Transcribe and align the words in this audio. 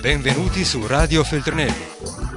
Benvenuti 0.00 0.64
su 0.64 0.86
Radio 0.86 1.22
Feltrinelli. 1.22 1.84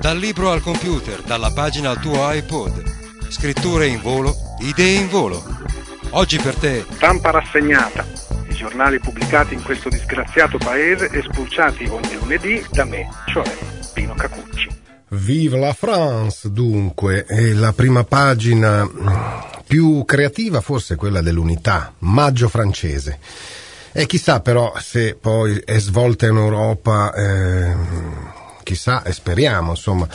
Dal 0.01 0.17
libro 0.17 0.51
al 0.51 0.62
computer, 0.62 1.21
dalla 1.21 1.50
pagina 1.51 1.92
al 1.92 2.00
tuo 2.01 2.30
iPod. 2.30 2.83
Scritture 3.30 3.87
in 3.87 4.01
volo, 4.01 4.35
idee 4.59 5.00
in 5.00 5.08
volo. 5.08 5.42
Oggi 6.10 6.39
per 6.39 6.55
te. 6.55 6.83
Stampa 6.91 7.32
rassegnata. 7.32 8.05
I 8.50 8.54
giornali 8.54 9.00
pubblicati 9.00 9.54
in 9.54 9.64
questo 9.64 9.88
disgraziato 9.88 10.57
paese 10.57 11.07
e 11.10 11.21
spulciati 11.21 11.86
ogni 11.86 12.16
lunedì 12.20 12.62
da 12.70 12.84
me, 12.84 13.07
cioè 13.28 13.50
Pino 13.93 14.14
Cacucci. 14.14 14.68
Vive 15.07 15.57
la 15.57 15.73
France, 15.73 16.52
dunque, 16.52 17.25
e 17.25 17.54
la 17.54 17.71
prima 17.71 18.04
pagina 18.04 18.86
più 19.66 20.04
creativa 20.04 20.59
forse 20.59 20.98
quella 20.98 21.21
dell'unità, 21.21 21.93
maggio 22.00 22.50
francese. 22.50 23.20
E 23.96 24.07
chissà 24.07 24.39
però 24.39 24.73
se 24.80 25.15
poi 25.15 25.61
è 25.64 25.78
svolta 25.78 26.25
in 26.25 26.36
Europa, 26.36 27.14
eh, 27.14 27.75
chissà 28.64 29.04
e 29.04 29.14
speriamo, 29.14 29.71
insomma, 29.71 30.07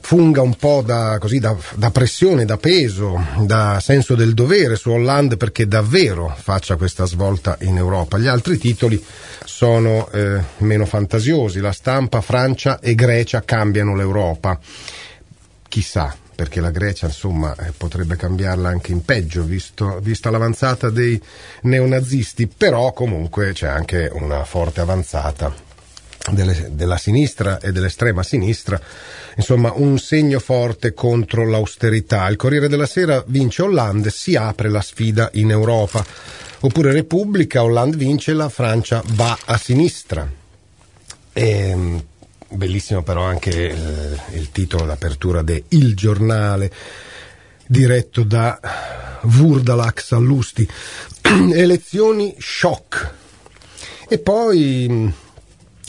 funga 0.00 0.40
un 0.40 0.56
po' 0.56 0.82
da, 0.84 1.18
così, 1.20 1.38
da, 1.38 1.54
da, 1.74 1.90
pressione, 1.90 2.44
da 2.44 2.56
peso, 2.56 3.22
da 3.40 3.78
senso 3.80 4.14
del 4.14 4.34
dovere 4.34 4.76
su 4.76 4.90
Hollande 4.90 5.36
perché 5.36 5.68
davvero 5.68 6.34
faccia 6.36 6.76
questa 6.76 7.04
svolta 7.04 7.56
in 7.60 7.76
Europa. 7.76 8.18
Gli 8.18 8.26
altri 8.26 8.58
titoli 8.58 9.02
sono 9.44 10.08
eh, 10.10 10.42
meno 10.58 10.86
fantasiosi, 10.86 11.60
la 11.60 11.72
stampa, 11.72 12.20
Francia 12.20 12.80
e 12.80 12.94
Grecia 12.94 13.42
cambiano 13.42 13.94
l'Europa. 13.94 14.58
Chissà, 15.68 16.16
perché 16.40 16.62
la 16.62 16.70
Grecia 16.70 17.04
insomma 17.04 17.54
eh, 17.54 17.70
potrebbe 17.76 18.16
cambiarla 18.16 18.70
anche 18.70 18.92
in 18.92 19.04
peggio 19.04 19.42
visto, 19.42 19.98
vista 20.00 20.30
l'avanzata 20.30 20.88
dei 20.88 21.20
neonazisti, 21.64 22.46
però 22.46 22.94
comunque 22.94 23.52
c'è 23.52 23.66
anche 23.66 24.08
una 24.10 24.42
forte 24.44 24.80
avanzata 24.80 25.54
delle, 26.30 26.70
della 26.72 26.96
sinistra 26.96 27.58
e 27.58 27.72
dell'estrema 27.72 28.22
sinistra, 28.22 28.80
insomma 29.36 29.70
un 29.74 29.98
segno 29.98 30.38
forte 30.38 30.94
contro 30.94 31.46
l'austerità. 31.46 32.26
Il 32.30 32.36
Corriere 32.36 32.68
della 32.68 32.86
Sera 32.86 33.22
vince 33.26 33.60
Hollande, 33.60 34.08
si 34.08 34.34
apre 34.34 34.70
la 34.70 34.80
sfida 34.80 35.28
in 35.34 35.50
Europa. 35.50 36.02
Oppure 36.60 36.90
Repubblica, 36.90 37.62
Hollande 37.62 37.98
vince, 37.98 38.32
la 38.32 38.48
Francia 38.48 39.02
va 39.08 39.36
a 39.44 39.58
sinistra. 39.58 40.26
E, 41.34 41.50
ehm, 41.50 42.04
bellissimo 42.50 43.02
però 43.02 43.22
anche 43.22 43.50
il, 43.50 44.20
il 44.32 44.50
titolo 44.50 44.84
d'apertura 44.84 45.42
de 45.42 45.64
Il 45.68 45.94
Giornale 45.94 46.70
diretto 47.66 48.24
da 48.24 48.58
Vurdalak 49.22 50.00
Sallusti. 50.00 50.68
Elezioni 51.22 52.34
shock. 52.38 53.14
E 54.08 54.18
poi 54.18 54.86
mm, 54.88 55.08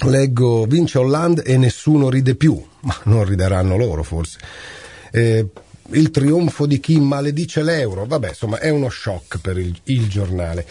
leggo 0.10 0.66
vince 0.66 1.00
Hollande 1.00 1.44
e 1.44 1.58
nessuno 1.58 2.10
ride 2.10 2.36
più. 2.36 2.64
Ma 2.82 2.96
non 3.06 3.26
rideranno 3.26 3.78
loro 3.78 4.04
forse. 4.04 4.38
Eh, 5.12 5.48
il 5.94 6.12
trionfo 6.12 6.68
di 6.68 6.80
chi 6.80 7.00
maledice 7.00 7.64
l'euro. 7.64 8.06
Vabbè 8.06 8.30
insomma 8.30 8.60
è 8.60 8.70
uno 8.70 8.90
shock 8.90 9.40
per 9.40 9.58
il, 9.58 9.76
il 9.86 10.08
giornale. 10.08 10.66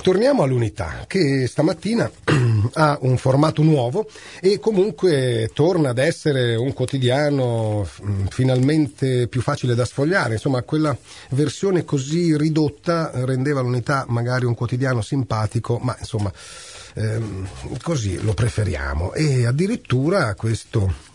Torniamo 0.00 0.44
all'unità 0.44 1.04
che 1.06 1.46
stamattina 1.46 2.10
ha 2.74 2.98
un 3.02 3.16
formato 3.16 3.62
nuovo 3.62 4.08
e 4.40 4.58
comunque 4.58 5.50
torna 5.52 5.90
ad 5.90 5.98
essere 5.98 6.54
un 6.54 6.72
quotidiano 6.72 7.86
mm, 8.04 8.26
finalmente 8.26 9.26
più 9.28 9.40
facile 9.40 9.74
da 9.74 9.84
sfogliare. 9.84 10.34
Insomma, 10.34 10.62
quella 10.62 10.96
versione 11.30 11.84
così 11.84 12.36
ridotta 12.36 13.10
rendeva 13.24 13.60
l'unità 13.60 14.04
magari 14.08 14.44
un 14.44 14.54
quotidiano 14.54 15.02
simpatico, 15.02 15.78
ma 15.78 15.96
insomma 15.98 16.32
ehm, 16.94 17.48
così 17.82 18.22
lo 18.22 18.34
preferiamo. 18.34 19.12
E 19.12 19.46
addirittura 19.46 20.34
questo 20.34 21.07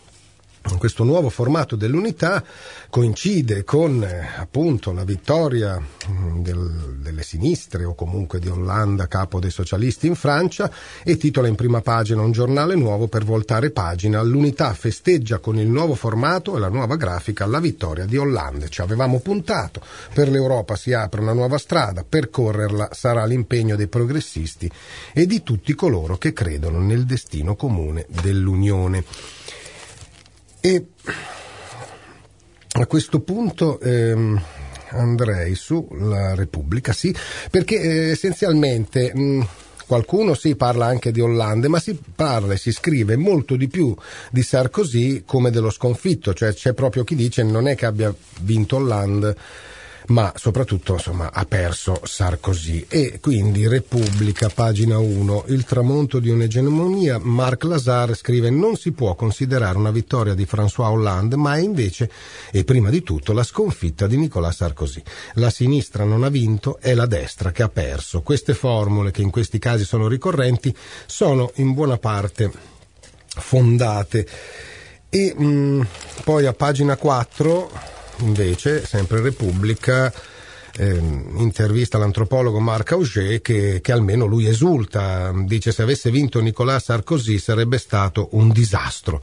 questo 0.78 1.04
nuovo 1.04 1.28
formato 1.28 1.76
dell'unità 1.76 2.42
coincide 2.88 3.64
con 3.64 4.02
eh, 4.02 4.28
appunto 4.36 4.92
la 4.92 5.04
vittoria 5.04 5.78
mh, 5.78 6.42
del, 6.42 6.96
delle 7.00 7.22
sinistre 7.22 7.84
o 7.84 7.94
comunque 7.94 8.38
di 8.38 8.48
Hollande 8.48 9.06
capo 9.08 9.40
dei 9.40 9.50
socialisti 9.50 10.06
in 10.06 10.14
Francia 10.14 10.70
e 11.02 11.16
titola 11.16 11.48
in 11.48 11.54
prima 11.54 11.80
pagina 11.80 12.22
un 12.22 12.32
giornale 12.32 12.74
nuovo 12.74 13.08
per 13.08 13.24
voltare 13.24 13.70
pagina. 13.70 14.22
L'unità 14.22 14.72
festeggia 14.72 15.38
con 15.38 15.58
il 15.58 15.68
nuovo 15.68 15.94
formato 15.94 16.56
e 16.56 16.60
la 16.60 16.68
nuova 16.68 16.96
grafica 16.96 17.46
la 17.46 17.60
vittoria 17.60 18.06
di 18.06 18.16
Hollande 18.16 18.68
ci 18.68 18.80
avevamo 18.80 19.20
puntato. 19.20 19.82
Per 20.12 20.28
l'Europa 20.28 20.76
si 20.76 20.92
apre 20.92 21.20
una 21.20 21.32
nuova 21.32 21.58
strada. 21.58 22.04
Percorrerla 22.08 22.90
sarà 22.92 23.24
l'impegno 23.26 23.76
dei 23.76 23.88
progressisti 23.88 24.70
e 25.12 25.26
di 25.26 25.42
tutti 25.42 25.74
coloro 25.74 26.16
che 26.16 26.32
credono 26.32 26.78
nel 26.78 27.04
destino 27.04 27.54
comune 27.54 28.06
dell'Unione 28.08 29.04
e 30.66 30.86
a 32.80 32.86
questo 32.86 33.20
punto 33.20 33.78
ehm, 33.80 34.42
andrei 34.92 35.54
sulla 35.54 36.34
Repubblica, 36.34 36.94
sì, 36.94 37.14
perché 37.50 37.78
eh, 37.78 38.10
essenzialmente 38.12 39.14
mh, 39.14 39.46
qualcuno 39.86 40.32
si 40.32 40.56
parla 40.56 40.86
anche 40.86 41.12
di 41.12 41.20
Hollande, 41.20 41.68
ma 41.68 41.78
si 41.78 42.00
parla 42.16 42.54
e 42.54 42.56
si 42.56 42.72
scrive 42.72 43.16
molto 43.16 43.56
di 43.56 43.68
più 43.68 43.94
di 44.30 44.42
Sarkozy 44.42 45.24
come 45.26 45.50
dello 45.50 45.68
sconfitto, 45.68 46.32
cioè 46.32 46.54
c'è 46.54 46.72
proprio 46.72 47.04
chi 47.04 47.14
dice 47.14 47.42
non 47.42 47.68
è 47.68 47.74
che 47.74 47.84
abbia 47.84 48.14
vinto 48.40 48.76
Hollande 48.76 49.36
ma 50.08 50.32
soprattutto 50.36 50.94
insomma, 50.94 51.32
ha 51.32 51.44
perso 51.44 52.00
Sarkozy. 52.04 52.86
E 52.88 53.18
quindi 53.20 53.66
Repubblica, 53.66 54.48
pagina 54.48 54.98
1, 54.98 55.44
il 55.48 55.64
tramonto 55.64 56.18
di 56.18 56.28
un'egemonia, 56.30 57.18
Marc 57.18 57.64
Lazar 57.64 58.14
scrive 58.14 58.50
non 58.50 58.76
si 58.76 58.92
può 58.92 59.14
considerare 59.14 59.78
una 59.78 59.90
vittoria 59.90 60.34
di 60.34 60.46
François 60.50 60.90
Hollande, 60.90 61.36
ma 61.36 61.56
è 61.56 61.60
invece 61.60 62.10
e 62.50 62.64
prima 62.64 62.90
di 62.90 63.02
tutto 63.02 63.32
la 63.32 63.42
sconfitta 63.42 64.06
di 64.06 64.16
Nicolas 64.16 64.56
Sarkozy. 64.56 65.02
La 65.34 65.50
sinistra 65.50 66.04
non 66.04 66.24
ha 66.24 66.28
vinto, 66.28 66.78
è 66.80 66.94
la 66.94 67.06
destra 67.06 67.50
che 67.50 67.62
ha 67.62 67.68
perso. 67.68 68.22
Queste 68.22 68.54
formule, 68.54 69.10
che 69.10 69.22
in 69.22 69.30
questi 69.30 69.58
casi 69.58 69.84
sono 69.84 70.08
ricorrenti, 70.08 70.74
sono 71.06 71.50
in 71.56 71.72
buona 71.72 71.98
parte 71.98 72.50
fondate. 73.26 74.26
E 75.08 75.34
mh, 75.36 75.44
mm, 75.44 75.80
poi 76.24 76.46
a 76.46 76.52
pagina 76.52 76.96
4 76.96 77.93
invece, 78.18 78.84
sempre 78.84 79.20
Repubblica, 79.20 80.12
eh, 80.76 80.96
intervista 81.36 81.98
l'antropologo 81.98 82.58
Marc 82.60 82.92
Auger 82.92 83.40
che, 83.40 83.80
che, 83.80 83.92
almeno 83.92 84.26
lui 84.26 84.46
esulta, 84.46 85.32
dice 85.44 85.72
se 85.72 85.82
avesse 85.82 86.10
vinto 86.10 86.40
Nicolas 86.40 86.84
Sarkozy 86.84 87.38
sarebbe 87.38 87.78
stato 87.78 88.28
un 88.32 88.50
disastro 88.50 89.20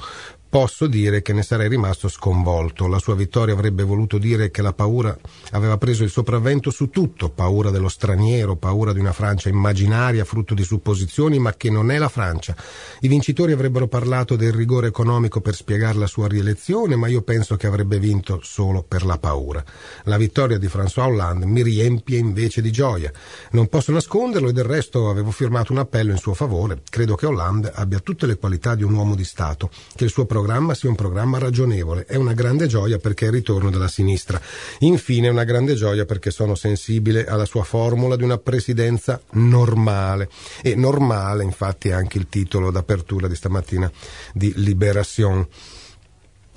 posso 0.52 0.88
dire 0.88 1.22
che 1.22 1.32
ne 1.32 1.44
sarei 1.44 1.70
rimasto 1.70 2.10
sconvolto. 2.10 2.88
La 2.88 3.00
sua 3.00 3.16
vittoria 3.16 3.54
avrebbe 3.54 3.84
voluto 3.84 4.18
dire 4.18 4.52
che 4.52 4.62
la 4.62 4.74
paura 4.74 5.18
aveva 5.52 5.78
preso 5.78 6.04
il 6.04 6.10
sopravvento 6.10 6.72
su 6.72 6.90
tutto, 6.90 7.30
paura 7.30 7.70
dello 7.70 7.88
straniero, 7.88 8.58
paura 8.58 8.92
di 8.92 9.00
una 9.00 9.14
Francia 9.14 9.48
immaginaria, 9.48 10.26
frutto 10.26 10.54
di 10.54 10.64
supposizioni, 10.64 11.40
ma 11.40 11.54
che 11.54 11.70
non 11.70 11.90
è 11.90 11.98
la 11.98 12.10
Francia. 12.10 12.54
I 13.00 13.08
vincitori 13.08 13.54
avrebbero 13.54 13.88
parlato 13.88 14.36
del 14.36 14.52
rigore 14.52 14.88
economico 14.88 15.40
per 15.40 15.56
spiegare 15.56 15.98
la 15.98 16.06
sua 16.06 16.28
rielezione, 16.28 16.98
ma 16.98 17.08
io 17.08 17.22
penso 17.22 17.56
che 17.56 17.68
avrebbe 17.68 17.98
vinto 17.98 18.42
solo 18.44 18.84
per 18.84 19.06
la 19.06 19.18
paura. 19.18 19.64
La 20.04 20.18
vittoria 20.18 20.58
di 20.58 20.68
François 20.68 21.06
Hollande 21.06 21.46
mi 21.46 21.64
riempie 21.64 22.18
invece 22.18 22.62
di 22.62 22.74
gioia. 22.74 23.10
Non 23.52 23.70
posso 23.70 23.94
nasconderlo 23.94 24.50
e 24.50 24.54
del 24.54 24.66
resto 24.66 25.10
avevo 25.10 25.32
firmato 25.32 25.72
un 25.72 25.78
appello 25.78 26.12
in 26.12 26.18
suo 26.18 26.34
favore. 26.34 26.82
Credo 26.90 27.16
che 27.16 27.26
Hollande 27.26 27.72
abbia 27.74 28.00
tutte 28.00 28.26
le 28.26 28.36
qualità 28.36 28.76
di 28.76 28.84
un 28.84 28.92
uomo 28.92 29.16
di 29.16 29.24
Stato, 29.24 29.70
che 29.96 30.04
il 30.04 30.10
suo 30.10 30.26
programma 30.26 30.40
programma 30.42 30.74
sia 30.74 30.90
un 30.90 30.96
programma 30.96 31.38
ragionevole. 31.38 32.06
È 32.06 32.16
una 32.16 32.34
grande 32.34 32.66
gioia 32.66 32.98
perché 32.98 33.26
è 33.26 33.28
il 33.28 33.36
ritorno 33.36 33.70
della 33.70 33.88
sinistra. 33.88 34.42
Infine, 34.80 35.30
una 35.30 35.44
grande 35.44 35.76
gioia 35.76 36.06
perché 36.06 36.32
sono 36.32 36.56
sensibile 36.56 37.26
alla 37.26 37.46
sua 37.46 37.64
formula 37.64 38.16
di 38.16 38.24
una 38.24 38.40
presidenza 38.40 39.22
normale. 39.34 40.30
E 40.64 40.74
normale, 40.74 41.44
infatti, 41.44 41.90
è 41.90 41.92
anche 41.92 42.18
il 42.18 42.28
titolo 42.28 42.72
d'apertura 42.72 43.28
di 43.28 43.36
stamattina 43.36 43.92
di 44.34 44.52
Liberation. 44.56 45.48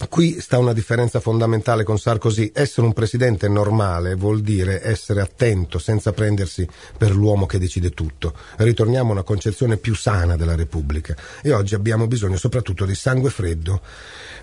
Qui 0.09 0.41
sta 0.41 0.59
una 0.59 0.73
differenza 0.73 1.21
fondamentale 1.21 1.85
con 1.85 1.99
Sarkozy. 1.99 2.51
Essere 2.55 2.87
un 2.87 2.93
presidente 2.93 3.49
normale 3.49 4.15
vuol 4.15 4.41
dire 4.41 4.83
essere 4.83 5.21
attento 5.21 5.79
senza 5.79 6.12
prendersi 6.12 6.67
per 6.97 7.15
l'uomo 7.15 7.47
che 7.47 7.59
decide 7.59 7.91
tutto. 7.91 8.35
Ritorniamo 8.56 9.11
a 9.11 9.12
una 9.12 9.23
concezione 9.23 9.77
più 9.77 9.95
sana 9.95 10.37
della 10.37 10.55
Repubblica 10.55 11.17
e 11.43 11.53
oggi 11.53 11.75
abbiamo 11.75 12.06
bisogno 12.06 12.37
soprattutto 12.37 12.85
di 12.85 12.95
sangue 12.95 13.31
freddo, 13.31 13.81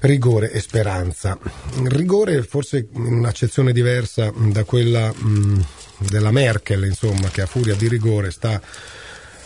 rigore 0.02 0.52
e 0.52 0.60
speranza. 0.60 1.38
Rigore 1.84 2.44
forse 2.44 2.88
in 2.94 3.14
un'accezione 3.14 3.72
diversa 3.72 4.32
da 4.36 4.64
quella 4.64 5.12
mh, 5.14 5.66
della 5.98 6.32
Merkel, 6.32 6.86
insomma, 6.86 7.30
che 7.30 7.42
a 7.42 7.46
furia 7.46 7.76
di 7.76 7.88
rigore 7.88 8.32
sta 8.32 8.62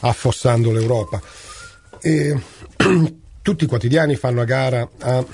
affossando 0.02 0.72
l'Europa. 0.72 1.22
E, 2.00 2.40
tutti 3.42 3.64
i 3.64 3.68
quotidiani 3.68 4.16
fanno 4.16 4.42
a 4.42 4.46
gara 4.46 4.90
a 5.00 5.26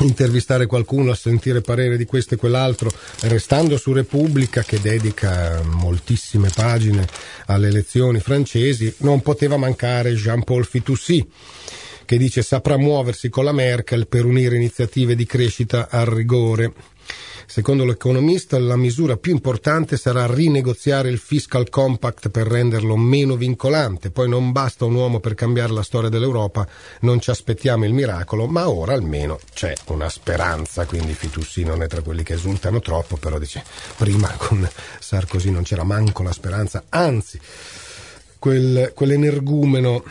intervistare 0.00 0.66
qualcuno, 0.66 1.10
a 1.10 1.14
sentire 1.14 1.60
parere 1.60 1.96
di 1.96 2.04
questo 2.04 2.34
e 2.34 2.36
quell'altro, 2.36 2.90
restando 3.22 3.76
su 3.76 3.92
Repubblica 3.92 4.62
che 4.62 4.80
dedica 4.80 5.62
moltissime 5.64 6.50
pagine 6.54 7.06
alle 7.46 7.68
elezioni 7.68 8.20
francesi, 8.20 8.92
non 8.98 9.22
poteva 9.22 9.56
mancare 9.56 10.14
Jean-Paul 10.14 10.66
Fitoussi 10.66 11.26
che 12.06 12.16
dice 12.16 12.40
saprà 12.42 12.78
muoversi 12.78 13.28
con 13.28 13.44
la 13.44 13.52
Merkel 13.52 14.06
per 14.06 14.24
unire 14.24 14.54
iniziative 14.54 15.16
di 15.16 15.26
crescita 15.26 15.88
al 15.90 16.06
rigore. 16.06 16.72
Secondo 17.46 17.84
l'economista 17.84 18.58
la 18.58 18.76
misura 18.76 19.16
più 19.16 19.32
importante 19.32 19.96
sarà 19.96 20.26
rinegoziare 20.26 21.08
il 21.08 21.18
fiscal 21.18 21.70
compact 21.70 22.28
per 22.28 22.46
renderlo 22.46 22.96
meno 22.96 23.36
vincolante. 23.36 24.10
Poi 24.10 24.28
non 24.28 24.52
basta 24.52 24.84
un 24.84 24.94
uomo 24.94 25.20
per 25.20 25.34
cambiare 25.34 25.72
la 25.72 25.82
storia 25.82 26.08
dell'Europa, 26.08 26.66
non 27.00 27.20
ci 27.20 27.30
aspettiamo 27.30 27.84
il 27.84 27.92
miracolo, 27.92 28.46
ma 28.46 28.68
ora 28.68 28.94
almeno 28.94 29.38
c'è 29.54 29.72
una 29.86 30.08
speranza, 30.08 30.84
quindi 30.86 31.14
Fitussi 31.14 31.62
non 31.62 31.82
è 31.82 31.86
tra 31.86 32.02
quelli 32.02 32.22
che 32.22 32.34
esultano 32.34 32.80
troppo, 32.80 33.16
però 33.16 33.38
dice 33.38 33.64
prima 33.96 34.32
con 34.36 34.68
Sarkozy 34.98 35.50
non 35.50 35.62
c'era 35.62 35.84
manco 35.84 36.22
la 36.22 36.32
speranza, 36.32 36.84
anzi 36.88 37.40
quel, 38.38 38.92
quell'energumeno 38.94 40.02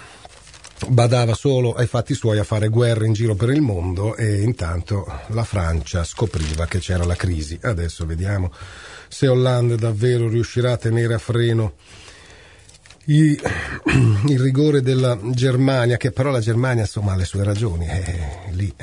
badava 0.87 1.33
solo 1.33 1.73
ai 1.73 1.87
fatti 1.87 2.13
suoi 2.13 2.37
a 2.37 2.43
fare 2.43 2.67
guerre 2.67 3.05
in 3.05 3.13
giro 3.13 3.35
per 3.35 3.49
il 3.49 3.61
mondo 3.61 4.15
e 4.15 4.41
intanto 4.41 5.05
la 5.27 5.43
Francia 5.43 6.03
scopriva 6.03 6.65
che 6.65 6.79
c'era 6.79 7.05
la 7.05 7.15
crisi. 7.15 7.57
Adesso 7.61 8.05
vediamo 8.05 8.51
se 9.07 9.27
Hollande 9.27 9.77
davvero 9.77 10.27
riuscirà 10.27 10.73
a 10.73 10.77
tenere 10.77 11.13
a 11.13 11.19
freno 11.19 11.73
il, 13.05 13.39
il 14.27 14.39
rigore 14.39 14.81
della 14.81 15.17
Germania, 15.31 15.97
che 15.97 16.11
però 16.11 16.31
la 16.31 16.39
Germania 16.39 16.83
insomma 16.83 17.13
ha 17.13 17.15
le 17.15 17.25
sue 17.25 17.43
ragioni. 17.43 17.87
Eh, 17.87 18.51
lì 18.51 18.73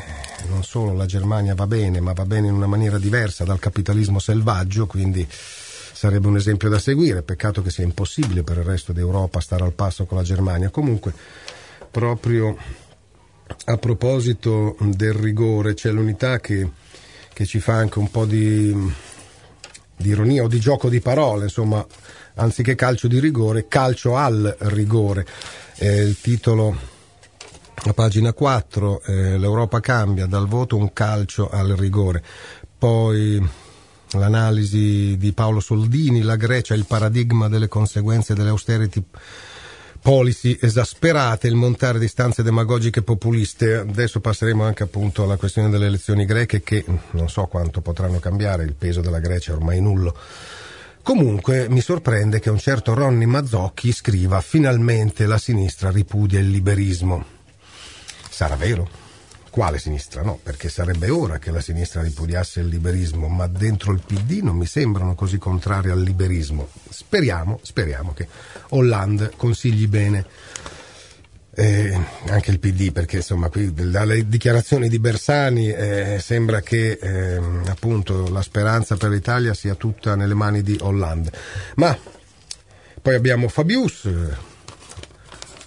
non 0.49 0.65
solo 0.65 0.93
la 0.93 1.07
Germania 1.07 1.55
va 1.55 1.67
bene, 1.67 2.01
ma 2.01 2.13
va 2.13 2.25
bene 2.25 2.49
in 2.49 2.55
una 2.55 2.67
maniera 2.67 2.99
diversa 2.99 3.45
dal 3.45 3.59
capitalismo 3.59 4.19
selvaggio, 4.19 4.87
quindi 4.87 5.27
sarebbe 5.29 6.29
un 6.29 6.37
esempio 6.37 6.69
da 6.69 6.79
seguire. 6.79 7.23
Peccato 7.23 7.63
che 7.63 7.71
sia 7.71 7.85
impossibile 7.85 8.43
per 8.43 8.59
il 8.59 8.65
resto 8.65 8.93
d'Europa 8.93 9.41
stare 9.41 9.65
al 9.65 9.73
passo 9.73 10.05
con 10.05 10.17
la 10.19 10.25
Germania. 10.25 10.71
Comunque 10.71 11.13
proprio 11.93 12.57
a 13.67 13.77
proposito 13.77 14.77
del 14.81 15.13
rigore, 15.13 15.75
c'è 15.75 15.93
l'unità 15.93 16.41
che, 16.41 16.69
che 17.33 17.45
ci 17.47 17.61
fa 17.61 17.75
anche 17.75 17.99
un 17.99 18.11
po' 18.11 18.25
di, 18.25 18.75
di, 19.97 20.09
ironia 20.09 20.43
o 20.43 20.49
di 20.49 20.59
gioco 20.59 20.89
di 20.89 21.01
parole, 21.01 21.45
insomma, 21.45 21.87
anziché 22.37 22.75
calcio 22.75 23.07
di 23.07 23.21
rigore, 23.21 23.69
calcio 23.69 24.17
al 24.17 24.57
rigore. 24.61 25.27
Eh, 25.77 26.01
il 26.01 26.19
titolo, 26.19 26.75
a 27.75 27.93
pagina 27.93 28.33
4, 28.33 29.03
eh, 29.03 29.39
l'Europa 29.39 29.81
cambia 29.81 30.27
dal 30.27 30.49
voto 30.49 30.77
un 30.77 30.93
calcio 30.95 31.51
al 31.51 31.69
rigore. 31.77 32.25
Poi 32.79 33.49
l'analisi 34.13 35.17
di 35.19 35.33
Paolo 35.33 35.61
Soldini, 35.61 36.23
la 36.23 36.37
Grecia, 36.37 36.75
il 36.75 36.87
paradigma 36.87 37.49
delle 37.49 37.69
conseguenze 37.69 38.35
delle 38.35 38.49
austerity 38.49 39.05
policy 40.03 40.59
esasperate, 40.61 41.47
il 41.47 41.55
montare 41.55 42.01
di 42.01 42.09
stanze 42.09 42.43
demagogiche 42.43 43.03
populiste. 43.03 43.77
Adesso 43.77 44.21
passeremo 44.21 44.65
anche 44.65 44.83
appunto 44.83 45.23
alla 45.23 45.37
questione 45.37 45.71
delle 45.71 45.87
elezioni 45.87 46.25
greche 46.25 46.63
che 46.63 46.85
non 47.13 47.31
so 47.31 47.47
quanto 47.47 47.81
potranno 47.81 48.19
cambiare, 48.19 48.65
il 48.65 48.75
peso 48.75 49.01
della 49.01 49.21
Grecia 49.21 49.53
è 49.53 49.55
ormai 49.55 49.81
nullo. 49.81 50.15
Comunque 51.03 51.69
mi 51.69 51.81
sorprende 51.81 52.41
che 52.41 52.51
un 52.51 52.59
certo 52.59 52.95
Ronny 52.95 53.25
Mazzocchi 53.25 53.93
scriva 53.93 54.41
finalmente 54.41 55.27
la 55.27 55.39
sinistra 55.39 55.91
ripudia 55.91 56.41
il 56.41 56.51
liberismo. 56.51 57.25
Sarà 58.29 58.57
vero? 58.57 58.89
Quale 59.53 59.79
sinistra? 59.79 60.23
No, 60.23 60.39
perché 60.43 60.71
sarebbe 60.71 61.11
ora 61.11 61.39
che 61.39 61.51
la 61.51 61.61
sinistra 61.61 62.01
ripudiasse 62.01 62.61
il 62.61 62.69
liberismo, 62.69 63.29
ma 63.29 63.47
dentro 63.47 63.93
il 63.93 64.01
PD 64.01 64.41
non 64.43 64.57
mi 64.57 64.65
sembrano 64.65 65.15
così 65.15 65.37
contrari 65.37 65.91
al 65.91 66.01
liberismo. 66.01 66.71
Speriamo, 66.89 67.61
speriamo 67.61 68.15
che 68.15 68.27
Hollande 68.71 69.31
consigli 69.37 69.87
bene 69.89 70.25
eh, 71.55 72.01
anche 72.29 72.51
il 72.51 72.61
PD, 72.61 72.93
perché 72.93 73.17
insomma 73.17 73.51
qui 73.51 73.75
dalle 73.75 74.27
dichiarazioni 74.27 74.89
di 74.89 74.99
Bersani 74.99 75.69
eh, 75.71 76.19
sembra 76.19 76.63
che 76.63 76.93
eh, 76.93 77.37
appunto 77.67 78.31
la 78.31 78.41
speranza 78.41 78.97
per 78.97 79.11
l'Italia 79.11 79.53
sia 79.53 79.75
tutta 79.75 80.15
nelle 80.15 80.33
mani 80.33 80.63
di 80.63 80.79
Hollande. 80.81 81.31
Ma 81.75 81.95
poi 83.03 83.15
abbiamo 83.15 83.49
Fabius 83.49 84.09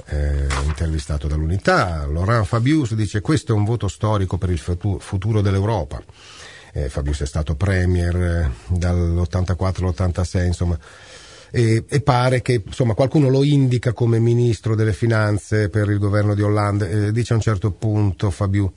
eh, 0.08 0.48
intervistato 0.66 1.28
dall'Unità, 1.28 2.06
Laurent 2.06 2.46
Fabius 2.46 2.94
dice 2.94 3.22
questo 3.22 3.54
è 3.54 3.56
un 3.56 3.66
voto 3.66 3.88
storico 3.88 4.38
per 4.38 4.50
il 4.50 4.60
futuro 4.60 5.42
dell'Europa. 5.42 6.02
Eh, 6.74 6.90
Fabius 6.90 7.22
è 7.22 7.26
stato 7.26 7.56
premier 7.56 8.16
eh, 8.16 8.52
dall'84 8.68 9.86
all'86, 9.86 10.46
insomma, 10.46 10.78
e, 11.50 11.86
e, 11.88 12.02
pare 12.02 12.42
che 12.42 12.62
insomma, 12.66 12.94
qualcuno 12.94 13.30
lo 13.30 13.44
indica 13.44 13.94
come 13.94 14.20
ministro 14.20 14.76
delle 14.76 14.92
finanze 14.92 15.70
per 15.70 15.90
il 15.90 16.00
governo 16.00 16.36
di 16.36 16.42
Hollande. 16.42 17.08
Eh, 17.08 17.12
dice 17.12 17.34
a 17.34 17.38
un 17.38 17.42
certo 17.42 17.72
punto 17.72 18.30
Fabius 18.30 18.72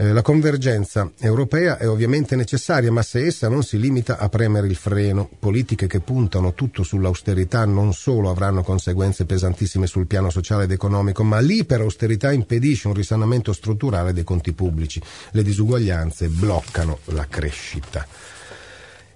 eh, 0.00 0.12
la 0.12 0.22
convergenza 0.22 1.10
europea 1.18 1.76
è 1.76 1.88
ovviamente 1.88 2.36
necessaria, 2.36 2.92
ma 2.92 3.02
se 3.02 3.26
essa 3.26 3.48
non 3.48 3.64
si 3.64 3.80
limita 3.80 4.16
a 4.16 4.28
premere 4.28 4.68
il 4.68 4.76
freno, 4.76 5.28
politiche 5.40 5.88
che 5.88 5.98
puntano 5.98 6.54
tutto 6.54 6.84
sull'austerità 6.84 7.64
non 7.64 7.92
solo 7.92 8.30
avranno 8.30 8.62
conseguenze 8.62 9.24
pesantissime 9.24 9.88
sul 9.88 10.06
piano 10.06 10.30
sociale 10.30 10.64
ed 10.64 10.70
economico, 10.70 11.24
ma 11.24 11.40
l'iperausterità 11.40 12.30
impedisce 12.30 12.86
un 12.86 12.94
risanamento 12.94 13.52
strutturale 13.52 14.12
dei 14.12 14.22
conti 14.22 14.52
pubblici. 14.52 15.02
Le 15.32 15.42
disuguaglianze 15.42 16.28
bloccano 16.28 17.00
la 17.06 17.26
crescita. 17.28 18.06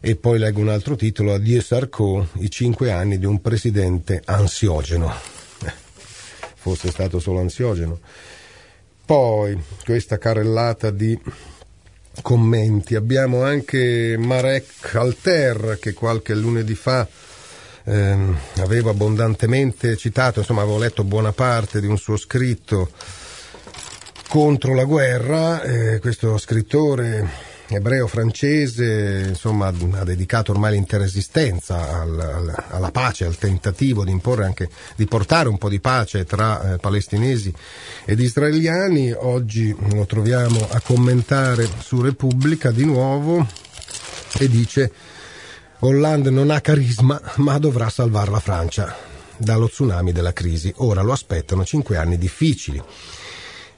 E 0.01 0.17
poi 0.17 0.41
leggo 0.41 0.59
un 0.59 0.69
altro 0.69 0.97
titolo, 0.97 1.33
Addio 1.33 1.63
Sarko, 1.63 2.27
i 2.39 2.51
cinque 2.51 2.91
anni 2.91 3.21
di 3.21 3.25
un 3.25 3.41
presidente 3.41 4.21
ansiogeno. 4.25 5.15
Eh, 5.65 5.73
fosse 6.59 6.91
stato 6.91 7.21
solo 7.21 7.39
ansiogeno. 7.39 8.01
Poi 9.13 9.63
questa 9.85 10.17
carrellata 10.17 10.89
di 10.89 11.21
commenti. 12.23 12.95
Abbiamo 12.95 13.43
anche 13.43 14.17
Marek 14.17 14.95
Alter 14.95 15.77
che 15.79 15.93
qualche 15.93 16.35
lunedì 16.35 16.75
fa 16.75 17.07
ehm, 17.85 18.39
avevo 18.61 18.89
abbondantemente 18.89 19.99
citato, 19.99 20.39
insomma 20.39 20.63
avevo 20.63 20.79
letto 20.79 21.05
buona 21.05 21.33
parte 21.33 21.79
di 21.79 21.87
un 21.87 21.99
suo 21.99 22.17
scritto 22.17 22.89
contro 24.29 24.75
la 24.75 24.85
guerra. 24.85 25.61
Eh, 25.61 25.99
questo 25.99 26.39
scrittore 26.39 27.52
ebreo 27.75 28.07
francese 28.07 29.27
insomma, 29.29 29.69
ha 29.69 30.05
dedicato 30.05 30.53
ormai 30.53 30.73
l'intera 30.73 31.05
esistenza 31.05 32.01
al, 32.01 32.19
al, 32.19 32.65
alla 32.71 32.91
pace, 32.91 33.25
al 33.25 33.37
tentativo 33.37 34.05
di 34.05 34.11
imporre 34.11 34.45
anche 34.45 34.69
di 34.97 35.07
portare 35.07 35.49
un 35.49 35.59
po' 35.59 35.69
di 35.69 35.81
pace 35.81 36.25
tra 36.25 36.75
eh, 36.75 36.79
palestinesi 36.79 37.53
ed 38.05 38.21
israeliani. 38.21 39.13
Oggi 39.13 39.75
lo 39.93 40.07
troviamo 40.07 40.67
a 40.71 40.81
commentare 40.81 41.69
su 41.81 42.01
Repubblica 42.01 42.71
di 42.71 42.85
nuovo 42.85 43.47
e 44.39 44.49
dice 44.49 44.93
Hollande 45.81 46.31
non 46.31 46.51
ha 46.51 46.61
carisma 46.61 47.21
ma 47.37 47.59
dovrà 47.59 47.89
salvare 47.89 48.31
la 48.31 48.41
Francia 48.41 49.11
dallo 49.37 49.69
tsunami 49.69 50.13
della 50.13 50.33
crisi. 50.33 50.73
Ora 50.77 51.03
lo 51.03 51.13
aspettano 51.13 51.65
cinque 51.65 51.97
anni 51.97 52.17
difficili. 52.17 52.83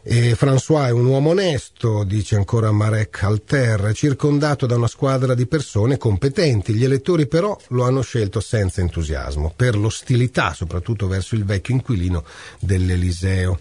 E 0.06 0.34
François 0.36 0.88
è 0.88 0.90
un 0.90 1.06
uomo 1.06 1.30
onesto, 1.30 2.04
dice 2.04 2.36
ancora 2.36 2.70
Marek 2.70 3.22
Alter, 3.22 3.94
circondato 3.94 4.66
da 4.66 4.76
una 4.76 4.86
squadra 4.86 5.34
di 5.34 5.46
persone 5.46 5.96
competenti. 5.96 6.74
Gli 6.74 6.84
elettori 6.84 7.26
però 7.26 7.58
lo 7.68 7.84
hanno 7.84 8.02
scelto 8.02 8.40
senza 8.40 8.82
entusiasmo, 8.82 9.54
per 9.56 9.78
l'ostilità 9.78 10.52
soprattutto 10.52 11.06
verso 11.08 11.36
il 11.36 11.46
vecchio 11.46 11.72
inquilino 11.72 12.22
dell'Eliseo. 12.60 13.58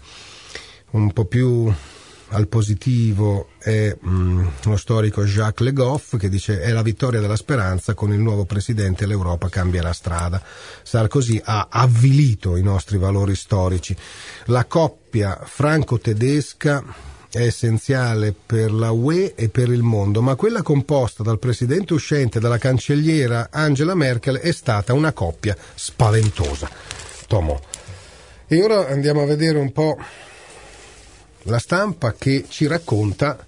Un 0.90 1.12
po' 1.14 1.24
più 1.24 1.72
al 2.34 2.48
positivo 2.48 3.48
è 3.58 3.96
mm, 4.06 4.46
lo 4.64 4.76
storico 4.76 5.24
Jacques 5.24 5.66
Le 5.66 5.72
Goff 5.72 6.16
che 6.16 6.28
dice 6.28 6.60
è 6.60 6.72
la 6.72 6.82
vittoria 6.82 7.20
della 7.20 7.36
speranza, 7.36 7.94
con 7.94 8.12
il 8.12 8.18
nuovo 8.18 8.44
presidente 8.44 9.06
l'Europa 9.06 9.48
cambierà 9.48 9.92
strada. 9.92 10.42
Sarkozy 10.82 11.40
ha 11.42 11.68
avvilito 11.70 12.56
i 12.56 12.62
nostri 12.62 12.98
valori 12.98 13.36
storici. 13.36 13.96
La 14.46 14.64
coppia 14.64 15.40
franco-tedesca 15.44 16.84
è 17.30 17.42
essenziale 17.42 18.34
per 18.34 18.72
la 18.72 18.90
UE 18.90 19.34
e 19.34 19.48
per 19.48 19.68
il 19.68 19.82
mondo, 19.82 20.20
ma 20.20 20.34
quella 20.34 20.62
composta 20.62 21.22
dal 21.22 21.38
presidente 21.38 21.94
uscente 21.94 22.38
e 22.38 22.40
dalla 22.40 22.58
cancelliera 22.58 23.48
Angela 23.50 23.94
Merkel 23.94 24.36
è 24.36 24.52
stata 24.52 24.92
una 24.92 25.12
coppia 25.12 25.56
spaventosa. 25.74 26.68
Tomo. 27.26 27.60
E 28.46 28.62
ora 28.62 28.88
andiamo 28.88 29.22
a 29.22 29.26
vedere 29.26 29.58
un 29.58 29.72
po' 29.72 29.96
la 31.44 31.58
stampa 31.58 32.14
che 32.16 32.44
ci 32.48 32.66
racconta 32.66 33.46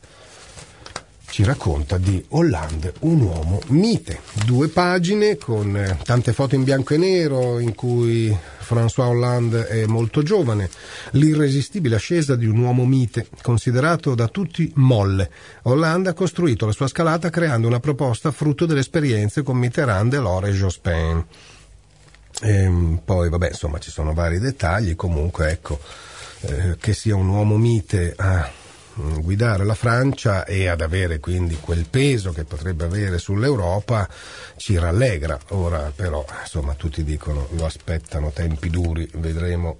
ci 1.28 1.44
racconta 1.44 1.98
di 1.98 2.24
Hollande, 2.30 2.94
un 3.00 3.20
uomo 3.20 3.60
mite. 3.66 4.20
Due 4.44 4.68
pagine 4.68 5.36
con 5.36 5.76
eh, 5.76 5.98
tante 6.02 6.32
foto 6.32 6.54
in 6.54 6.64
bianco 6.64 6.94
e 6.94 6.96
nero 6.96 7.58
in 7.58 7.74
cui 7.74 8.34
François 8.66 9.08
Hollande 9.08 9.66
è 9.66 9.86
molto 9.86 10.22
giovane, 10.22 10.70
l'irresistibile 11.10 11.96
ascesa 11.96 12.36
di 12.36 12.46
un 12.46 12.58
uomo 12.58 12.86
mite, 12.86 13.26
considerato 13.42 14.14
da 14.14 14.28
tutti 14.28 14.72
molle. 14.76 15.30
Hollande 15.62 16.08
ha 16.08 16.14
costruito 16.14 16.64
la 16.64 16.72
sua 16.72 16.88
scalata 16.88 17.28
creando 17.28 17.66
una 17.66 17.80
proposta 17.80 18.30
frutto 18.30 18.64
delle 18.64 18.80
esperienze 18.80 19.42
con 19.42 19.58
Mitterrand, 19.58 20.10
Delors 20.10 20.48
e 20.48 20.52
Jospin. 20.52 21.24
E 22.40 22.50
ehm, 22.50 23.00
poi, 23.04 23.28
vabbè, 23.28 23.48
insomma, 23.48 23.78
ci 23.78 23.90
sono 23.90 24.14
vari 24.14 24.38
dettagli, 24.38 24.94
comunque, 24.96 25.50
ecco, 25.50 25.80
eh, 26.40 26.76
che 26.78 26.92
sia 26.92 27.14
un 27.14 27.28
uomo 27.28 27.56
mite 27.56 28.14
a 28.16 28.50
mm, 29.00 29.20
guidare 29.20 29.64
la 29.64 29.74
Francia 29.74 30.44
e 30.44 30.68
ad 30.68 30.80
avere 30.80 31.20
quindi 31.20 31.56
quel 31.60 31.86
peso 31.88 32.32
che 32.32 32.44
potrebbe 32.44 32.84
avere 32.84 33.18
sull'Europa 33.18 34.08
ci 34.56 34.78
rallegra. 34.78 35.38
Ora 35.48 35.92
però, 35.94 36.24
insomma, 36.40 36.74
tutti 36.74 37.02
dicono 37.04 37.48
lo 37.52 37.64
aspettano 37.64 38.30
tempi 38.30 38.70
duri, 38.70 39.08
vedremo 39.14 39.78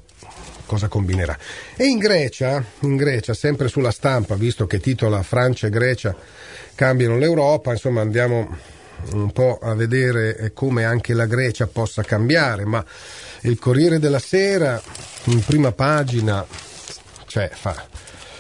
cosa 0.67 0.89
combinerà. 0.89 1.39
E 1.77 1.85
in 1.85 1.99
Grecia, 1.99 2.63
in 2.81 2.97
Grecia, 2.97 3.33
sempre 3.33 3.69
sulla 3.69 3.91
stampa, 3.91 4.35
visto 4.35 4.67
che 4.67 4.81
titola 4.81 5.23
Francia 5.23 5.69
e 5.69 5.71
Grecia 5.71 6.15
cambiano 6.75 7.17
l'Europa, 7.17 7.73
insomma 7.73 8.03
andiamo 8.03 8.75
un 9.13 9.31
po' 9.33 9.59
a 9.61 9.75
vedere 9.75 10.51
come 10.55 10.85
anche 10.85 11.15
la 11.15 11.27
Grecia 11.27 11.67
possa 11.67 12.03
cambiare, 12.03 12.65
ma 12.65 12.85
il 13.43 13.59
Corriere 13.59 13.99
della 13.99 14.19
Sera 14.19 14.81
in 15.25 15.45
prima 15.45 15.73
pagina 15.73 16.45
cioè, 17.27 17.51
fa, 17.53 17.87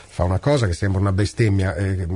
fa 0.08 0.24
una 0.24 0.38
cosa 0.38 0.66
che 0.66 0.72
sembra 0.72 1.00
una 1.00 1.12
bestemmia. 1.12 1.74
Eh, 1.74 2.06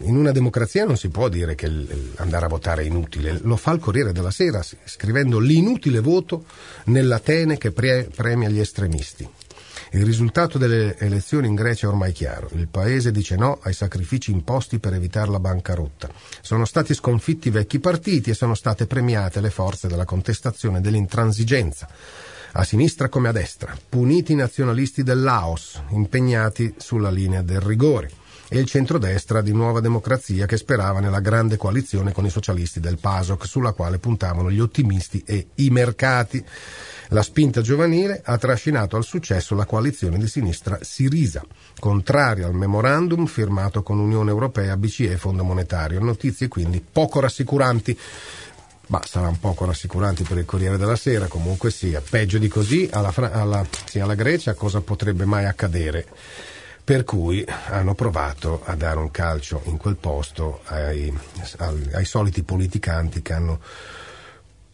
in 0.00 0.16
una 0.16 0.32
democrazia 0.32 0.84
non 0.84 0.96
si 0.96 1.08
può 1.08 1.28
dire 1.28 1.54
che 1.54 1.70
andare 2.16 2.44
a 2.44 2.48
votare 2.48 2.82
è 2.82 2.84
inutile, 2.84 3.38
lo 3.42 3.56
fa 3.56 3.72
il 3.72 3.78
Corriere 3.78 4.12
della 4.12 4.32
Sera 4.32 4.60
scrivendo 4.84 5.38
l'inutile 5.38 6.00
voto 6.00 6.44
nell'Atene 6.86 7.56
che 7.56 7.70
pre- 7.70 8.08
premia 8.14 8.48
gli 8.48 8.58
estremisti. 8.58 9.26
Il 9.94 10.04
risultato 10.04 10.58
delle 10.58 10.98
elezioni 10.98 11.46
in 11.46 11.54
Grecia 11.54 11.86
è 11.86 11.88
ormai 11.88 12.10
chiaro. 12.10 12.48
Il 12.54 12.66
paese 12.66 13.12
dice 13.12 13.36
no 13.36 13.60
ai 13.62 13.72
sacrifici 13.72 14.32
imposti 14.32 14.80
per 14.80 14.92
evitare 14.92 15.30
la 15.30 15.38
bancarotta. 15.38 16.10
Sono 16.40 16.64
stati 16.64 16.94
sconfitti 16.94 17.46
i 17.46 17.52
vecchi 17.52 17.78
partiti 17.78 18.30
e 18.30 18.34
sono 18.34 18.56
state 18.56 18.88
premiate 18.88 19.40
le 19.40 19.50
forze 19.50 19.86
della 19.86 20.04
contestazione 20.04 20.78
e 20.78 20.80
dell'intransigenza 20.80 21.88
a 22.56 22.64
sinistra 22.64 23.08
come 23.08 23.28
a 23.28 23.32
destra, 23.32 23.76
puniti 23.88 24.32
i 24.32 24.36
nazionalisti 24.36 25.04
del 25.04 25.22
Laos, 25.22 25.80
impegnati 25.90 26.74
sulla 26.76 27.10
linea 27.10 27.42
del 27.42 27.60
rigore 27.60 28.22
e 28.48 28.58
il 28.58 28.66
centrodestra 28.66 29.40
di 29.40 29.52
Nuova 29.52 29.80
Democrazia 29.80 30.46
che 30.46 30.56
sperava 30.56 31.00
nella 31.00 31.20
grande 31.20 31.56
coalizione 31.56 32.12
con 32.12 32.26
i 32.26 32.30
socialisti 32.30 32.80
del 32.80 32.98
PASOK 32.98 33.46
sulla 33.46 33.72
quale 33.72 33.98
puntavano 33.98 34.50
gli 34.50 34.60
ottimisti 34.60 35.22
e 35.26 35.48
i 35.56 35.70
mercati. 35.70 36.44
La 37.08 37.22
spinta 37.22 37.60
giovanile 37.60 38.22
ha 38.24 38.38
trascinato 38.38 38.96
al 38.96 39.04
successo 39.04 39.54
la 39.54 39.66
coalizione 39.66 40.18
di 40.18 40.26
sinistra 40.26 40.78
Sirisa, 40.80 41.44
contraria 41.78 42.46
al 42.46 42.54
memorandum 42.54 43.26
firmato 43.26 43.82
con 43.82 43.98
Unione 43.98 44.30
Europea, 44.30 44.76
BCE 44.76 45.12
e 45.12 45.16
Fondo 45.16 45.44
Monetario. 45.44 46.00
Notizie 46.00 46.48
quindi 46.48 46.80
poco 46.80 47.20
rassicuranti. 47.20 47.98
Ma 48.86 49.00
saranno 49.04 49.38
poco 49.40 49.64
rassicuranti 49.64 50.24
per 50.24 50.38
il 50.38 50.44
Corriere 50.44 50.76
della 50.76 50.96
Sera, 50.96 51.26
comunque 51.26 51.70
sia. 51.70 52.02
Peggio 52.06 52.36
di 52.38 52.48
così, 52.48 52.88
alla, 52.92 53.12
alla, 53.32 53.64
sì, 53.86 53.98
alla 53.98 54.14
Grecia 54.14 54.52
cosa 54.54 54.82
potrebbe 54.82 55.24
mai 55.24 55.46
accadere? 55.46 56.06
Per 56.84 57.04
cui 57.04 57.42
hanno 57.68 57.94
provato 57.94 58.60
a 58.62 58.74
dare 58.74 58.98
un 58.98 59.10
calcio 59.10 59.62
in 59.64 59.78
quel 59.78 59.96
posto 59.96 60.60
ai, 60.66 61.10
ai, 61.92 62.04
soliti 62.04 62.42
politicanti 62.42 63.22
che 63.22 63.32
hanno 63.32 63.60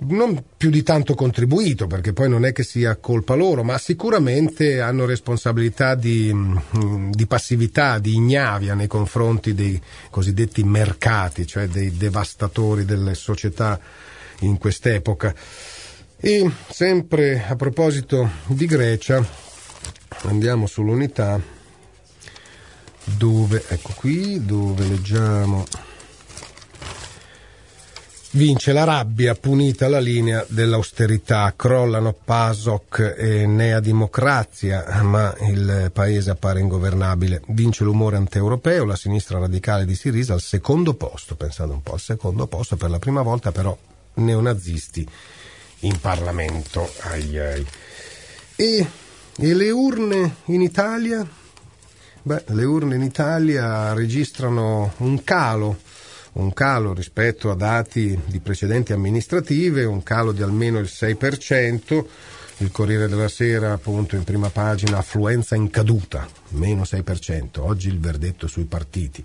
non 0.03 0.43
più 0.57 0.71
di 0.71 0.83
tanto 0.83 1.15
contribuito, 1.15 1.87
perché 1.87 2.13
poi 2.13 2.29
non 2.29 2.45
è 2.45 2.53
che 2.53 2.65
sia 2.65 2.97
colpa 2.97 3.35
loro, 3.35 3.63
ma 3.63 3.79
sicuramente 3.79 4.81
hanno 4.81 5.05
responsabilità 5.05 5.95
di, 5.95 6.35
di, 7.11 7.27
passività, 7.27 7.99
di 7.99 8.15
ignavia 8.15 8.75
nei 8.75 8.87
confronti 8.87 9.55
dei 9.55 9.81
cosiddetti 10.09 10.65
mercati, 10.65 11.47
cioè 11.47 11.69
dei 11.69 11.97
devastatori 11.97 12.85
delle 12.85 13.15
società 13.15 13.79
in 14.41 14.57
quest'epoca. 14.59 15.35
E 16.17 16.51
sempre 16.71 17.45
a 17.47 17.55
proposito 17.55 18.29
di 18.47 18.65
Grecia, 18.65 19.25
andiamo 20.23 20.67
sull'unità 20.67 21.59
dove, 23.17 23.65
ecco 23.69 23.93
qui, 23.97 24.45
dove 24.45 24.87
leggiamo 24.87 25.65
Vince 28.33 28.73
la 28.73 28.85
rabbia, 28.85 29.35
punita 29.35 29.89
la 29.89 29.99
linea 29.99 30.47
dell'austerità, 30.49 31.53
crollano 31.57 32.13
PASOK 32.13 33.17
e 33.19 33.45
Nea 33.45 33.81
Democrazia, 33.81 35.03
ma 35.03 35.35
il 35.41 35.91
paese 35.93 36.31
appare 36.31 36.61
ingovernabile. 36.61 37.43
Vince 37.49 37.83
l'umore 37.83 38.19
anti-europeo, 38.19 38.85
la 38.85 38.95
sinistra 38.95 39.41
radicale 39.41 39.85
di 39.85 39.97
Sirisa 39.97 40.35
al 40.35 40.41
secondo 40.41 40.95
posto, 40.95 41.35
pensate 41.35 41.73
un 41.73 41.83
po', 41.83 41.95
al 41.95 42.01
secondo 42.01 42.47
posto, 42.47 42.77
per 42.77 42.91
la 42.91 43.01
prima 43.01 43.23
volta 43.23 43.51
però 43.51 43.77
neonazisti 44.15 45.05
in 45.81 45.99
Parlamento. 45.99 46.89
Ai 47.01 47.37
ai. 47.37 47.67
E, 48.55 48.87
e 49.39 49.55
le 49.55 49.71
urne 49.73 50.37
in 50.45 50.63
Italia? 50.63 51.29
Beh, 52.23 52.45
le 52.49 52.65
urne 52.65 52.97
in 52.97 53.03
Italia 53.03 53.93
registrano 53.95 54.93
un 54.99 55.25
calo 55.25 55.79
un 56.33 56.53
calo 56.53 56.93
rispetto 56.93 57.51
a 57.51 57.57
dati 57.57 58.19
di 58.27 58.39
precedenti 58.39 58.93
amministrative, 58.93 59.85
un 59.85 60.03
calo 60.03 60.33
di 60.33 60.43
almeno 60.43 60.79
il 60.79 60.89
6%, 60.91 62.05
il 62.59 62.71
Corriere 62.71 63.09
della 63.09 63.29
Sera 63.29 63.73
appunto 63.73 64.17
in 64.17 64.25
prima 64.25 64.51
pagina 64.51 64.99
affluenza 64.99 65.57
in 65.57 65.71
caduta, 65.71 66.29
meno 66.51 66.83
6%, 66.83 67.61
oggi 67.61 67.89
il 67.89 67.99
verdetto 67.99 68.47
sui 68.47 68.65
partiti. 68.65 69.25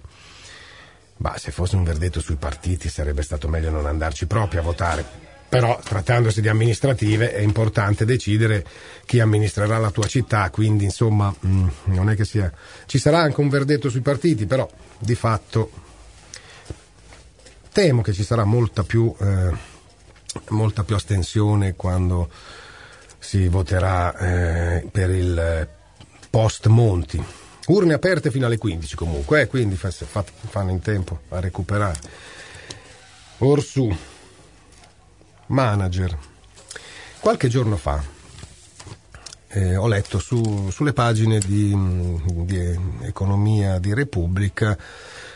Ma 1.17 1.37
se 1.37 1.51
fosse 1.51 1.75
un 1.75 1.83
verdetto 1.83 2.19
sui 2.19 2.35
partiti 2.35 2.89
sarebbe 2.89 3.21
stato 3.21 3.47
meglio 3.47 3.69
non 3.69 3.85
andarci 3.85 4.25
proprio 4.25 4.61
a 4.61 4.63
votare. 4.63 5.34
Però 5.47 5.79
trattandosi 5.81 6.41
di 6.41 6.49
amministrative 6.49 7.33
è 7.33 7.39
importante 7.39 8.03
decidere 8.03 8.65
chi 9.05 9.19
amministrerà 9.19 9.77
la 9.77 9.91
tua 9.91 10.07
città, 10.07 10.49
quindi 10.49 10.83
insomma 10.83 11.33
mm, 11.45 11.67
non 11.85 12.09
è 12.09 12.15
che 12.15 12.25
sia... 12.25 12.51
Ci 12.85 12.97
sarà 12.97 13.19
anche 13.19 13.39
un 13.39 13.49
verdetto 13.49 13.89
sui 13.89 14.01
partiti, 14.01 14.45
però 14.45 14.69
di 14.97 15.15
fatto 15.15 15.71
temo 17.71 18.01
che 18.01 18.13
ci 18.13 18.23
sarà 18.23 18.45
molta 18.45 18.83
più, 18.83 19.13
eh, 19.19 19.51
molta 20.49 20.83
più 20.83 20.95
astensione 20.95 21.75
quando 21.75 22.29
si 23.19 23.47
voterà 23.47 24.17
eh, 24.17 24.87
per 24.89 25.09
il 25.09 25.67
post 26.29 26.67
Monti. 26.67 27.23
Urne 27.67 27.93
aperte 27.93 28.29
fino 28.29 28.45
alle 28.45 28.57
15 28.57 28.95
comunque, 28.95 29.41
eh, 29.41 29.47
quindi 29.47 29.75
fa, 29.75 29.89
fa, 29.89 30.23
fanno 30.23 30.71
in 30.71 30.79
tempo 30.79 31.21
a 31.29 31.39
recuperare. 31.39 31.99
Orsù, 33.39 33.93
manager. 35.47 36.17
Qualche 37.19 37.47
giorno 37.47 37.77
fa 37.77 38.03
eh, 39.49 39.75
ho 39.75 39.87
letto 39.87 40.19
su, 40.19 40.69
sulle 40.69 40.93
pagine 40.93 41.39
di, 41.39 41.75
di 42.45 42.79
Economia 43.03 43.79
di 43.79 43.93
Repubblica 43.93 44.77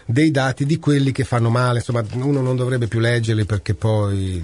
dei 0.06 0.32
dati 0.32 0.66
di 0.66 0.80
quelli 0.80 1.12
che 1.12 1.24
fanno 1.24 1.50
male, 1.50 1.78
insomma 1.80 2.04
uno 2.14 2.42
non 2.42 2.56
dovrebbe 2.56 2.88
più 2.88 3.00
leggerli 3.00 3.46
perché 3.46 3.76
poi 3.76 4.42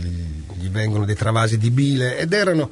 gli 0.60 0.70
vengono 0.70 1.06
dei 1.06 1.16
travasi 1.16 1.58
di 1.58 1.72
bile 1.72 2.20
ed 2.20 2.34
erano 2.34 2.70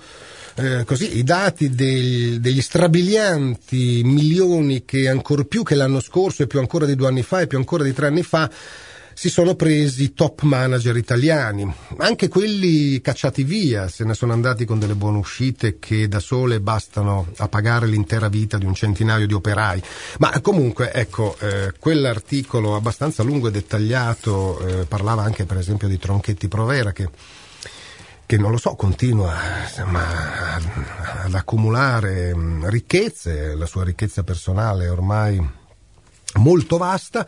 eh, 0.56 0.84
così 0.86 1.18
i 1.18 1.24
dati 1.24 1.72
del, 1.72 2.40
degli 2.40 2.62
strabilianti 2.62 4.02
milioni 4.04 4.86
che 4.86 5.10
ancor 5.10 5.46
più 5.46 5.64
che 5.64 5.74
l'anno 5.74 6.00
scorso 6.00 6.44
e 6.44 6.48
più 6.48 6.60
ancora 6.60 6.86
di 6.86 6.96
due 6.96 7.08
anni 7.08 7.24
fa 7.24 7.42
e 7.42 7.48
più 7.48 7.58
ancora 7.58 7.84
di 7.84 7.94
tre 7.94 8.08
anni 8.08 8.22
fa 8.22 8.48
si 9.14 9.30
sono 9.30 9.56
presi 9.56 10.14
top 10.14 10.42
manager 10.42 10.98
italiani, 10.98 11.72
anche 11.98 12.28
quelli 12.28 13.00
cacciati 13.02 13.44
via, 13.44 13.88
se 13.88 14.04
ne 14.04 14.14
sono 14.14 14.34
andati 14.34 14.66
con 14.66 14.80
delle 14.80 14.96
buone 14.96 15.18
uscite 15.18 15.80
che 15.80 16.08
da 16.08 16.20
sole 16.20 16.60
bastano 16.60 17.28
a 17.38 17.48
pagare 17.48 17.88
l'intera 17.88 18.28
vita 18.28 18.58
di 18.58 18.66
un 18.66 18.74
centinaio 18.74 19.28
di 19.28 19.34
operai. 19.34 19.82
Ma 20.20 20.40
comunque, 20.42 20.92
ecco, 20.92 21.36
eh, 21.40 21.74
quell'articolo 21.80 22.76
abbastanza 22.76 23.24
lungo 23.24 23.48
e 23.48 23.52
dettagliato 23.52 24.60
eh, 24.66 24.86
parlava 24.86 25.24
anche 25.24 25.46
per 25.46 25.58
esempio 25.58 25.88
di 25.88 25.98
Tronchetti 25.98 26.48
Provera 26.48 26.92
che 26.92 27.10
che 28.26 28.38
non 28.38 28.52
lo 28.52 28.58
so, 28.58 28.76
continua 28.76 29.36
insomma, 29.64 30.56
ad 31.24 31.36
accumulare 31.36 32.34
mm, 32.34 32.66
ricchezze, 32.68 33.54
la 33.54 33.66
sua 33.66 33.84
ricchezza 33.84 34.24
personale 34.24 34.88
ormai 34.88 35.40
molto 36.36 36.78
vasta, 36.78 37.28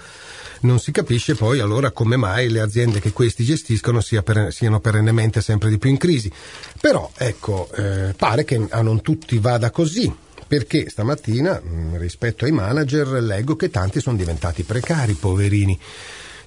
non 0.62 0.80
si 0.80 0.92
capisce 0.92 1.36
poi 1.36 1.60
allora 1.60 1.92
come 1.92 2.16
mai 2.16 2.50
le 2.50 2.62
aziende 2.62 3.00
che 3.00 3.12
questi 3.12 3.44
gestiscono 3.44 4.02
sia 4.02 4.24
per, 4.24 4.52
siano 4.52 4.80
perennemente 4.80 5.42
sempre 5.42 5.70
di 5.70 5.78
più 5.78 5.90
in 5.90 5.98
crisi. 5.98 6.32
Però 6.80 7.12
ecco, 7.18 7.70
eh, 7.76 8.14
pare 8.16 8.44
che 8.44 8.66
a 8.70 8.82
non 8.82 9.02
tutti 9.02 9.38
vada 9.38 9.72
così, 9.72 10.14
perché 10.48 10.90
stamattina 10.90 11.62
mm, 11.64 11.96
rispetto 11.98 12.46
ai 12.46 12.52
manager 12.52 13.08
leggo 13.22 13.56
che 13.56 13.70
tanti 13.70 14.00
sono 14.00 14.18
diventati 14.18 14.64
precari, 14.64 15.14
poverini. 15.14 15.80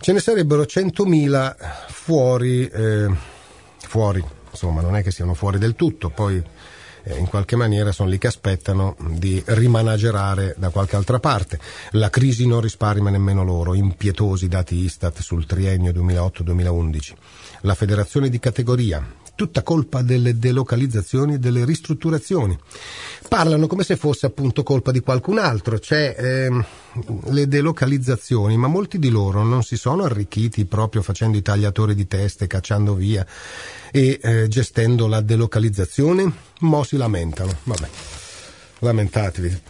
Ce 0.01 0.13
ne 0.13 0.21
sarebbero 0.21 0.63
100.000 0.63 1.57
fuori, 1.89 2.67
eh, 2.69 3.09
fuori, 3.87 4.25
insomma 4.51 4.81
non 4.81 4.97
è 4.97 5.03
che 5.03 5.11
siano 5.11 5.35
fuori 5.35 5.59
del 5.59 5.75
tutto, 5.75 6.11
poi 6.11 6.41
eh, 7.05 7.17
in 7.17 7.27
qualche 7.27 7.57
maniera 7.57 7.93
sono 7.93 8.09
lì 8.09 8.19
che 8.19 8.27
aspettano 8.27 8.97
di 8.99 9.43
rimanagerare 9.47 10.55
da 10.59 10.71
qualche 10.71 10.97
altra 10.97 11.19
parte. 11.19 11.59
La 11.93 12.11
crisi 12.11 12.47
non 12.47 12.61
risparmia 12.61 13.11
nemmeno 13.11 13.45
loro, 13.45 13.75
impietosi 13.75 14.49
dati 14.49 14.77
Istat 14.77 15.21
sul 15.21 15.47
triennio 15.47 15.93
2008-2011. 15.93 17.13
La 17.63 17.75
federazione 17.75 18.29
di 18.29 18.39
categoria, 18.39 19.05
tutta 19.39 19.63
colpa 19.63 20.03
delle 20.03 20.37
delocalizzazioni 20.37 21.35
e 21.35 21.39
delle 21.39 21.65
ristrutturazioni. 21.65 22.59
parlano 23.29 23.69
come 23.69 23.85
se 23.85 23.95
fosse 23.95 24.27
appunto 24.27 24.65
colpa 24.65 24.91
di 24.91 24.99
qualcun 24.99 25.39
altro, 25.39 25.79
c'è 25.79 26.17
ehm, 26.19 26.65
le 27.27 27.47
delocalizzazioni, 27.47 28.57
ma 28.57 28.67
molti 28.67 28.99
di 28.99 29.11
loro 29.11 29.45
non 29.45 29.63
si 29.63 29.77
sono 29.77 30.03
arricchiti 30.03 30.65
proprio 30.65 31.03
facendo 31.03 31.37
i 31.37 31.43
tagliatori 31.43 31.95
di 31.95 32.09
teste, 32.09 32.49
cacciando 32.49 32.95
via 32.95 33.25
e 33.93 34.19
eh, 34.21 34.49
gestendo 34.49 35.07
la 35.07 35.21
delocalizzazione, 35.21 36.33
mo 36.61 36.83
si 36.83 36.97
lamentano, 36.97 37.59
vabbè 37.63 38.18
lamentatevi, 38.81 39.61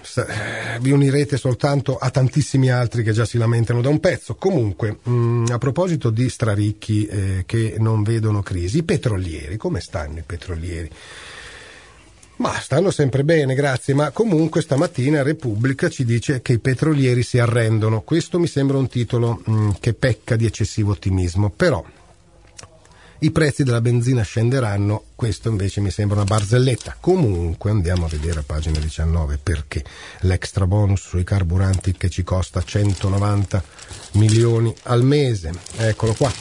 vi 0.81 0.91
unirete 0.91 1.37
soltanto 1.37 1.97
a 1.97 2.11
tantissimi 2.11 2.71
altri 2.71 3.03
che 3.03 3.13
già 3.13 3.25
si 3.25 3.39
lamentano 3.39 3.81
da 3.81 3.89
un 3.89 4.01
pezzo. 4.01 4.35
Comunque, 4.35 4.99
mm, 5.09 5.47
a 5.51 5.59
proposito 5.59 6.11
di 6.11 6.29
straricchi 6.29 7.07
eh, 7.07 7.43
che 7.47 7.77
non 7.79 8.03
vedono 8.03 8.43
crisi, 8.43 8.79
i 8.79 8.83
petrolieri, 8.83 9.57
come 9.57 9.81
stanno 9.81 10.19
i 10.19 10.25
petrolieri? 10.25 10.91
Ma 12.37 12.53
stanno 12.61 12.93
sempre 12.93 13.25
bene, 13.25 13.55
grazie, 13.55 13.95
ma 13.95 14.13
comunque 14.13 14.63
stamattina 14.63 15.23
Repubblica 15.23 15.89
ci 15.89 16.05
dice 16.05 16.41
che 16.41 16.53
i 16.53 16.61
petrolieri 16.61 17.25
si 17.25 17.41
arrendono. 17.41 18.03
Questo 18.03 18.39
mi 18.39 18.47
sembra 18.47 18.79
un 18.79 18.87
titolo 18.87 19.43
mm, 19.49 19.71
che 19.81 19.93
pecca 19.95 20.37
di 20.37 20.47
eccessivo 20.47 20.93
ottimismo, 20.93 21.51
però 21.51 21.85
i 23.21 23.33
prezzi 23.33 23.65
della 23.65 23.81
benzina 23.81 24.23
scenderanno, 24.23 25.03
questo 25.17 25.49
invece 25.49 25.81
mi 25.81 25.91
sembra 25.91 26.19
una 26.19 26.25
barzelletta. 26.25 26.97
Comunque 27.01 27.71
andiamo 27.71 28.05
a 28.05 28.09
vedere 28.09 28.41
a 28.41 28.45
pagina 28.47 28.79
19 28.79 29.41
perché 29.43 29.85
l'extra 30.21 30.69
bonus 30.69 31.01
sui 31.01 31.25
carburanti 31.25 31.97
che 31.97 32.11
ci 32.11 32.23
costa 32.23 32.63
190 32.63 33.63
milioni 34.13 34.73
al 34.85 35.03
mese. 35.03 35.53
Eccolo 35.79 36.15
qua. 36.15 36.33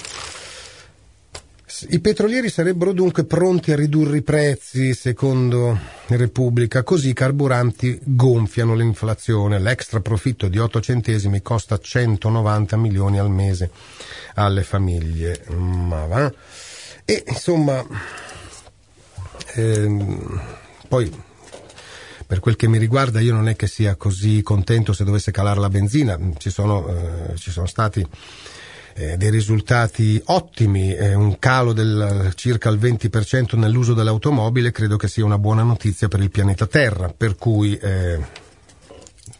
I 1.89 1.99
petrolieri 1.99 2.49
sarebbero 2.49 2.91
dunque 2.91 3.23
pronti 3.25 3.71
a 3.71 3.75
ridurre 3.75 4.17
i 4.17 4.21
prezzi, 4.23 4.93
secondo 4.93 5.79
Repubblica, 6.07 6.83
così 6.83 7.09
i 7.09 7.13
carburanti 7.13 7.99
gonfiano 8.03 8.73
l'inflazione. 8.73 9.59
L'extra 9.59 9.99
profitto 9.99 10.47
di 10.47 10.57
8 10.57 10.79
centesimi 10.79 11.41
costa 11.41 11.77
190 11.77 12.77
milioni 12.77 13.19
al 13.19 13.29
mese 13.29 13.69
alle 14.35 14.63
famiglie. 14.63 15.43
Ma 15.49 16.05
va? 16.05 16.33
E 17.09 17.23
insomma, 17.25 17.81
ehm, 19.55 20.41
poi 20.89 21.09
per 22.27 22.41
quel 22.41 22.57
che 22.57 22.67
mi 22.67 22.77
riguarda 22.77 23.21
io 23.21 23.33
non 23.33 23.47
è 23.47 23.55
che 23.55 23.65
sia 23.65 23.95
così 23.95 24.41
contento 24.41 24.91
se 24.91 25.05
dovesse 25.05 25.31
calare 25.31 25.61
la 25.61 25.69
benzina, 25.69 26.19
ci 26.37 26.49
sono, 26.49 26.85
eh, 26.89 27.37
ci 27.37 27.49
sono 27.49 27.65
stati 27.65 28.05
eh, 28.95 29.15
dei 29.15 29.29
risultati 29.29 30.21
ottimi, 30.25 30.93
eh, 30.93 31.13
un 31.13 31.39
calo 31.39 31.71
del 31.71 32.33
circa 32.35 32.67
il 32.67 32.77
20% 32.77 33.57
nell'uso 33.57 33.93
dell'automobile. 33.93 34.71
Credo 34.71 34.97
che 34.97 35.07
sia 35.07 35.23
una 35.23 35.37
buona 35.37 35.63
notizia 35.63 36.09
per 36.09 36.19
il 36.19 36.29
pianeta 36.29 36.67
Terra, 36.67 37.13
per 37.15 37.37
cui 37.37 37.77
eh, 37.77 38.19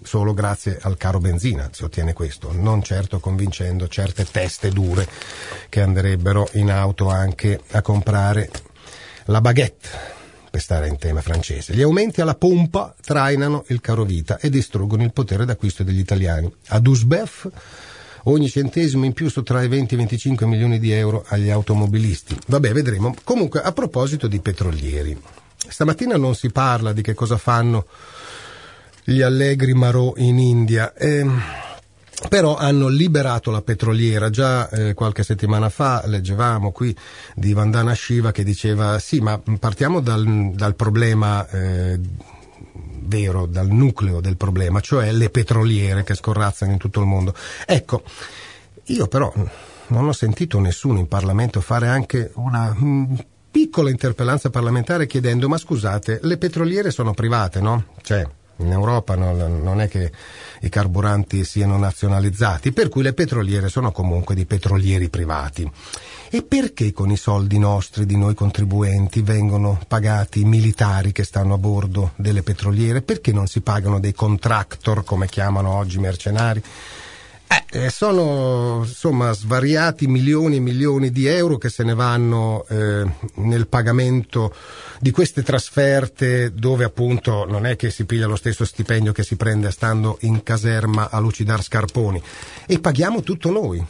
solo 0.07 0.33
grazie 0.33 0.79
al 0.81 0.95
caro 0.95 1.19
benzina 1.19 1.69
si 1.73 1.83
ottiene 1.83 2.13
questo, 2.13 2.53
non 2.53 2.81
certo 2.81 3.19
convincendo 3.19 3.89
certe 3.89 4.23
teste 4.23 4.69
dure 4.69 5.05
che 5.67 5.81
andrebbero 5.81 6.47
in 6.53 6.71
auto 6.71 7.09
anche 7.09 7.59
a 7.71 7.81
comprare 7.81 8.49
la 9.25 9.41
baguette 9.41 9.89
per 10.49 10.61
stare 10.61 10.87
in 10.87 10.97
tema 10.97 11.19
francese. 11.19 11.73
Gli 11.73 11.81
aumenti 11.81 12.21
alla 12.21 12.35
pompa 12.35 12.95
trainano 13.03 13.65
il 13.67 13.81
caro 13.81 14.05
vita 14.05 14.39
e 14.39 14.49
distruggono 14.49 15.03
il 15.03 15.11
potere 15.11 15.43
d'acquisto 15.43 15.83
degli 15.83 15.99
italiani. 15.99 16.49
Ad 16.67 16.87
Usbef 16.87 17.49
ogni 18.23 18.49
centesimo 18.49 19.03
in 19.03 19.11
più 19.11 19.29
sottrae 19.29 19.67
20 19.67 19.95
25 19.97 20.45
milioni 20.45 20.79
di 20.79 20.91
euro 20.93 21.25
agli 21.27 21.49
automobilisti. 21.49 22.37
Vabbè, 22.47 22.71
vedremo. 22.71 23.13
Comunque, 23.25 23.61
a 23.61 23.73
proposito 23.73 24.27
di 24.27 24.39
petrolieri, 24.39 25.21
stamattina 25.67 26.15
non 26.15 26.33
si 26.33 26.49
parla 26.49 26.93
di 26.93 27.01
che 27.01 27.13
cosa 27.13 27.37
fanno 27.37 27.85
gli 29.09 29.21
allegri 29.21 29.73
Marò 29.73 30.13
in 30.17 30.37
India. 30.37 30.93
Eh, 30.93 31.25
però 32.27 32.57
hanno 32.57 32.89
liberato 32.89 33.51
la 33.51 33.61
petroliera. 33.61 34.29
Già 34.29 34.69
eh, 34.69 34.93
qualche 34.93 35.23
settimana 35.23 35.69
fa 35.69 36.03
leggevamo 36.05 36.71
qui 36.71 36.95
di 37.33 37.53
Vandana 37.53 37.95
Shiva 37.95 38.31
che 38.31 38.43
diceva 38.43 38.99
sì, 38.99 39.21
ma 39.21 39.41
partiamo 39.59 40.01
dal, 40.01 40.51
dal 40.53 40.75
problema 40.75 41.47
eh, 41.49 41.97
vero, 43.03 43.45
dal 43.45 43.67
nucleo 43.67 44.19
del 44.19 44.35
problema, 44.35 44.81
cioè 44.81 45.13
le 45.13 45.29
petroliere 45.29 46.03
che 46.03 46.13
scorrazzano 46.13 46.73
in 46.73 46.77
tutto 46.77 46.99
il 46.99 47.05
mondo. 47.05 47.33
Ecco, 47.65 48.03
io 48.85 49.07
però 49.07 49.31
non 49.87 50.05
ho 50.05 50.11
sentito 50.11 50.59
nessuno 50.59 50.99
in 50.99 51.07
Parlamento 51.07 51.61
fare 51.61 51.87
anche 51.87 52.31
una 52.35 52.73
mh, 52.73 53.25
piccola 53.49 53.89
interpellanza 53.89 54.49
parlamentare 54.49 55.07
chiedendo 55.07 55.47
ma 55.47 55.57
scusate, 55.57 56.19
le 56.23 56.37
petroliere 56.37 56.91
sono 56.91 57.13
private, 57.13 57.61
no? 57.61 57.85
Cioè, 58.01 58.27
in 58.57 58.71
Europa 58.71 59.15
non, 59.15 59.61
non, 59.61 59.81
è 59.81 59.87
che 59.87 60.11
i 60.61 60.69
carburanti 60.69 61.43
siano 61.43 61.77
nazionalizzati, 61.77 62.71
per 62.71 62.89
cui 62.89 63.03
le 63.03 63.13
petroliere 63.13 63.69
sono 63.69 63.91
comunque 63.91 64.35
di 64.35 64.45
petrolieri 64.45 65.09
privati. 65.09 65.69
E 66.29 66.43
perché 66.43 66.91
con 66.91 67.11
i 67.11 67.17
soldi 67.17 67.57
nostri, 67.57 68.05
di 68.05 68.17
noi 68.17 68.33
contribuenti, 68.33 69.21
vengono 69.21 69.79
pagati 69.87 70.41
i 70.41 70.45
militari 70.45 71.11
che 71.11 71.23
stanno 71.23 71.53
a 71.53 71.57
bordo 71.57 72.11
delle 72.15 72.43
petroliere? 72.43 73.01
Perché 73.01 73.31
non 73.31 73.47
si 73.47 73.61
pagano 73.61 73.99
dei 73.99 74.13
contractor, 74.13 75.03
come 75.03 75.27
chiamano 75.27 75.69
oggi 75.69 75.97
i 75.97 76.01
mercenari? 76.01 76.61
Eh, 77.49 77.85
eh, 77.85 77.89
sono 77.89 78.83
insomma 78.85 79.31
svariati 79.31 80.07
milioni 80.07 80.57
e 80.57 80.59
milioni 80.59 81.11
di 81.11 81.27
euro 81.27 81.57
che 81.57 81.69
se 81.69 81.83
ne 81.83 81.93
vanno 81.93 82.65
eh, 82.67 83.05
nel 83.35 83.67
pagamento 83.67 84.53
di 84.99 85.11
queste 85.11 85.43
trasferte 85.43 86.53
dove 86.53 86.83
appunto 86.83 87.45
non 87.45 87.65
è 87.65 87.77
che 87.77 87.89
si 87.89 88.05
piglia 88.05 88.27
lo 88.27 88.35
stesso 88.35 88.65
stipendio 88.65 89.13
che 89.13 89.23
si 89.23 89.37
prende 89.37 89.71
stando 89.71 90.17
in 90.21 90.43
caserma 90.43 91.09
a 91.09 91.19
lucidare 91.19 91.61
scarponi 91.61 92.21
e 92.65 92.79
paghiamo 92.79 93.21
tutto 93.21 93.49
noi. 93.49 93.85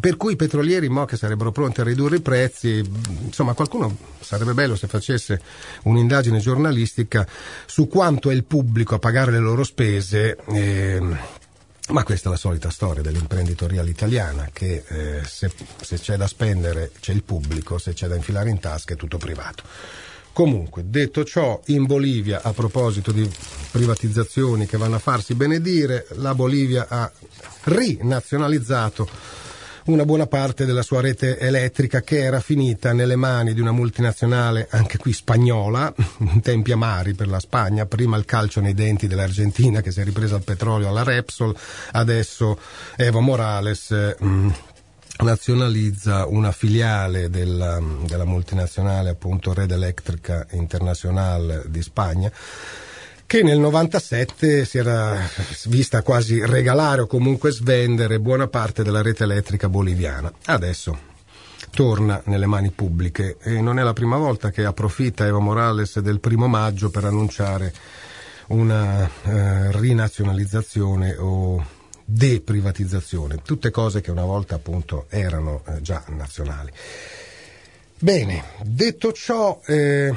Per 0.00 0.16
cui 0.16 0.34
i 0.34 0.36
petrolieri 0.36 0.88
mo 0.88 1.06
che 1.06 1.16
sarebbero 1.16 1.50
pronti 1.50 1.80
a 1.80 1.84
ridurre 1.84 2.16
i 2.16 2.20
prezzi, 2.20 2.82
insomma 3.24 3.54
qualcuno 3.54 3.96
sarebbe 4.20 4.52
bello 4.52 4.76
se 4.76 4.86
facesse 4.86 5.40
un'indagine 5.84 6.38
giornalistica 6.38 7.26
su 7.66 7.88
quanto 7.88 8.30
è 8.30 8.34
il 8.34 8.44
pubblico 8.44 8.94
a 8.94 8.98
pagare 8.98 9.32
le 9.32 9.38
loro 9.38 9.64
spese. 9.64 10.36
Eh, 10.52 11.00
ma 11.88 12.04
questa 12.04 12.28
è 12.28 12.32
la 12.32 12.38
solita 12.38 12.70
storia 12.70 13.02
dell'imprenditoriale 13.02 13.90
italiana, 13.90 14.48
che 14.52 14.84
eh, 14.86 15.24
se, 15.24 15.50
se, 15.80 15.98
c'è 15.98 16.16
da 16.16 16.26
spendere 16.26 16.92
c'è 17.00 17.12
il 17.12 17.22
pubblico, 17.22 17.78
se 17.78 17.94
c'è 17.94 18.08
da 18.08 18.16
infilare 18.16 18.50
in 18.50 18.60
tasca 18.60 18.94
è 18.94 18.96
tutto 18.96 19.18
privato. 19.18 19.62
Comunque, 20.32 20.84
detto 20.86 21.24
ciò, 21.24 21.60
in 21.66 21.84
Bolivia, 21.84 22.42
a 22.42 22.52
proposito 22.52 23.10
di 23.10 23.28
privatizzazioni 23.72 24.66
che 24.66 24.76
vanno 24.76 24.96
a 24.96 25.00
farsi 25.00 25.34
benedire, 25.34 26.06
la 26.16 26.34
Bolivia 26.34 26.86
ha 26.88 27.10
rinazionalizzato 27.64 29.08
una 29.92 30.04
buona 30.04 30.26
parte 30.26 30.66
della 30.66 30.82
sua 30.82 31.00
rete 31.00 31.38
elettrica 31.38 32.02
che 32.02 32.18
era 32.18 32.40
finita 32.40 32.92
nelle 32.92 33.16
mani 33.16 33.54
di 33.54 33.60
una 33.60 33.72
multinazionale, 33.72 34.68
anche 34.70 34.98
qui 34.98 35.14
spagnola, 35.14 35.92
in 36.20 36.40
tempi 36.42 36.72
amari 36.72 37.14
per 37.14 37.28
la 37.28 37.40
Spagna, 37.40 37.86
prima 37.86 38.18
il 38.18 38.26
calcio 38.26 38.60
nei 38.60 38.74
denti 38.74 39.06
dell'Argentina 39.06 39.80
che 39.80 39.90
si 39.90 40.00
è 40.00 40.04
ripresa 40.04 40.36
al 40.36 40.42
petrolio 40.42 40.88
alla 40.88 41.04
Repsol, 41.04 41.56
adesso 41.92 42.58
Evo 42.96 43.20
Morales 43.20 43.90
mh, 44.18 44.26
mm, 44.26 44.50
nazionalizza 45.20 46.26
una 46.26 46.52
filiale 46.52 47.30
della, 47.30 47.80
della 48.06 48.26
multinazionale 48.26 49.08
appunto 49.08 49.54
Red 49.54 49.70
Electrica 49.70 50.46
International 50.50 51.64
di 51.66 51.82
Spagna 51.82 52.30
che 53.28 53.42
nel 53.42 53.58
97 53.58 54.64
si 54.64 54.78
era 54.78 55.20
vista 55.66 56.00
quasi 56.00 56.42
regalare 56.46 57.02
o 57.02 57.06
comunque 57.06 57.50
svendere 57.50 58.20
buona 58.20 58.48
parte 58.48 58.82
della 58.82 59.02
rete 59.02 59.24
elettrica 59.24 59.68
boliviana. 59.68 60.32
Adesso 60.46 60.98
torna 61.70 62.22
nelle 62.24 62.46
mani 62.46 62.70
pubbliche 62.70 63.36
e 63.42 63.60
non 63.60 63.78
è 63.78 63.82
la 63.82 63.92
prima 63.92 64.16
volta 64.16 64.50
che 64.50 64.64
approfitta 64.64 65.26
Evo 65.26 65.40
Morales 65.40 65.98
del 65.98 66.20
primo 66.20 66.46
maggio 66.46 66.88
per 66.88 67.04
annunciare 67.04 67.74
una 68.46 69.04
eh, 69.04 69.72
rinazionalizzazione 69.72 71.14
o 71.18 71.62
deprivatizzazione, 72.06 73.42
tutte 73.44 73.70
cose 73.70 74.00
che 74.00 74.10
una 74.10 74.24
volta 74.24 74.54
appunto 74.54 75.04
erano 75.10 75.64
eh, 75.66 75.82
già 75.82 76.02
nazionali. 76.06 76.72
Bene, 77.98 78.42
detto 78.62 79.12
ciò, 79.12 79.60
eh, 79.66 80.14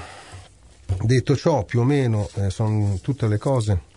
Detto 1.00 1.36
ciò, 1.36 1.64
più 1.64 1.82
o 1.82 1.84
meno 1.84 2.30
eh, 2.36 2.50
sono 2.50 3.00
tutte 3.02 3.28
le 3.28 3.38
cose 3.38 3.90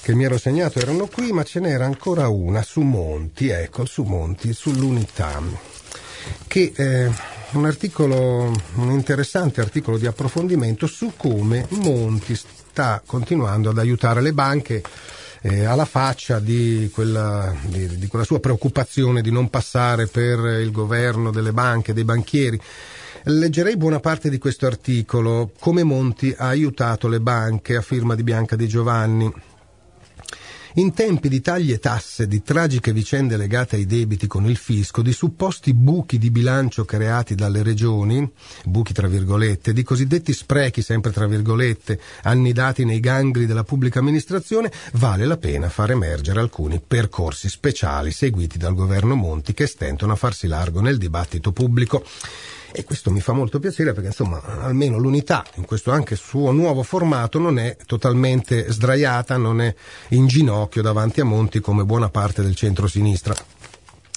che 0.00 0.14
mi 0.14 0.24
ero 0.24 0.38
segnato 0.38 0.78
erano 0.78 1.06
qui, 1.06 1.32
ma 1.32 1.42
ce 1.42 1.60
n'era 1.60 1.84
ancora 1.84 2.28
una 2.28 2.62
su 2.62 2.80
Monti, 2.80 3.48
ecco, 3.48 3.84
su 3.84 4.04
Monti, 4.04 4.52
sull'unità, 4.54 5.42
che 6.46 6.72
è 6.74 7.04
eh, 7.06 7.10
un 7.52 7.66
articolo, 7.66 8.52
un 8.74 8.90
interessante 8.90 9.60
articolo 9.60 9.98
di 9.98 10.06
approfondimento 10.06 10.86
su 10.86 11.12
come 11.16 11.66
Monti 11.70 12.34
sta 12.34 13.02
continuando 13.04 13.70
ad 13.70 13.78
aiutare 13.78 14.20
le 14.20 14.32
banche 14.32 14.82
eh, 15.42 15.64
alla 15.64 15.84
faccia 15.84 16.38
di 16.40 16.90
quella, 16.92 17.54
di, 17.66 17.98
di 17.98 18.06
quella 18.06 18.24
sua 18.24 18.40
preoccupazione 18.40 19.20
di 19.20 19.30
non 19.30 19.50
passare 19.50 20.06
per 20.06 20.38
il 20.60 20.70
governo 20.70 21.30
delle 21.30 21.52
banche, 21.52 21.92
dei 21.92 22.04
banchieri 22.04 22.60
Leggerei 23.30 23.76
buona 23.76 24.00
parte 24.00 24.30
di 24.30 24.38
questo 24.38 24.64
articolo, 24.64 25.52
come 25.58 25.82
Monti 25.82 26.34
ha 26.34 26.46
aiutato 26.46 27.08
le 27.08 27.20
banche 27.20 27.76
a 27.76 27.82
firma 27.82 28.14
di 28.14 28.22
Bianca 28.22 28.56
Di 28.56 28.66
Giovanni. 28.66 29.30
In 30.76 30.94
tempi 30.94 31.28
di 31.28 31.42
tagli 31.42 31.72
e 31.72 31.78
tasse, 31.78 32.26
di 32.26 32.42
tragiche 32.42 32.92
vicende 32.94 33.36
legate 33.36 33.76
ai 33.76 33.84
debiti 33.84 34.26
con 34.26 34.46
il 34.46 34.56
fisco, 34.56 35.02
di 35.02 35.12
supposti 35.12 35.74
buchi 35.74 36.16
di 36.16 36.30
bilancio 36.30 36.86
creati 36.86 37.34
dalle 37.34 37.62
regioni, 37.62 38.26
buchi 38.64 38.94
tra 38.94 39.08
virgolette, 39.08 39.74
di 39.74 39.82
cosiddetti 39.82 40.32
sprechi 40.32 40.80
sempre 40.80 41.12
tra 41.12 41.26
virgolette, 41.26 42.00
annidati 42.22 42.86
nei 42.86 43.00
gangli 43.00 43.44
della 43.44 43.64
pubblica 43.64 43.98
amministrazione, 43.98 44.72
vale 44.92 45.26
la 45.26 45.36
pena 45.36 45.68
far 45.68 45.90
emergere 45.90 46.40
alcuni 46.40 46.80
percorsi 46.86 47.50
speciali 47.50 48.10
seguiti 48.10 48.56
dal 48.56 48.74
governo 48.74 49.16
Monti 49.16 49.52
che 49.52 49.66
stentano 49.66 50.12
a 50.12 50.16
farsi 50.16 50.46
largo 50.46 50.80
nel 50.80 50.96
dibattito 50.96 51.52
pubblico. 51.52 52.02
E 52.70 52.84
questo 52.84 53.10
mi 53.10 53.20
fa 53.20 53.32
molto 53.32 53.58
piacere 53.58 53.92
perché 53.92 54.08
insomma 54.08 54.42
almeno 54.60 54.98
l'unità 54.98 55.44
in 55.54 55.64
questo 55.64 55.90
anche 55.90 56.16
suo 56.16 56.52
nuovo 56.52 56.82
formato 56.82 57.38
non 57.38 57.58
è 57.58 57.76
totalmente 57.86 58.70
sdraiata, 58.70 59.36
non 59.36 59.60
è 59.60 59.74
in 60.08 60.26
ginocchio 60.26 60.82
davanti 60.82 61.20
a 61.20 61.24
Monti 61.24 61.60
come 61.60 61.84
buona 61.84 62.10
parte 62.10 62.42
del 62.42 62.54
centro-sinistra. 62.54 63.34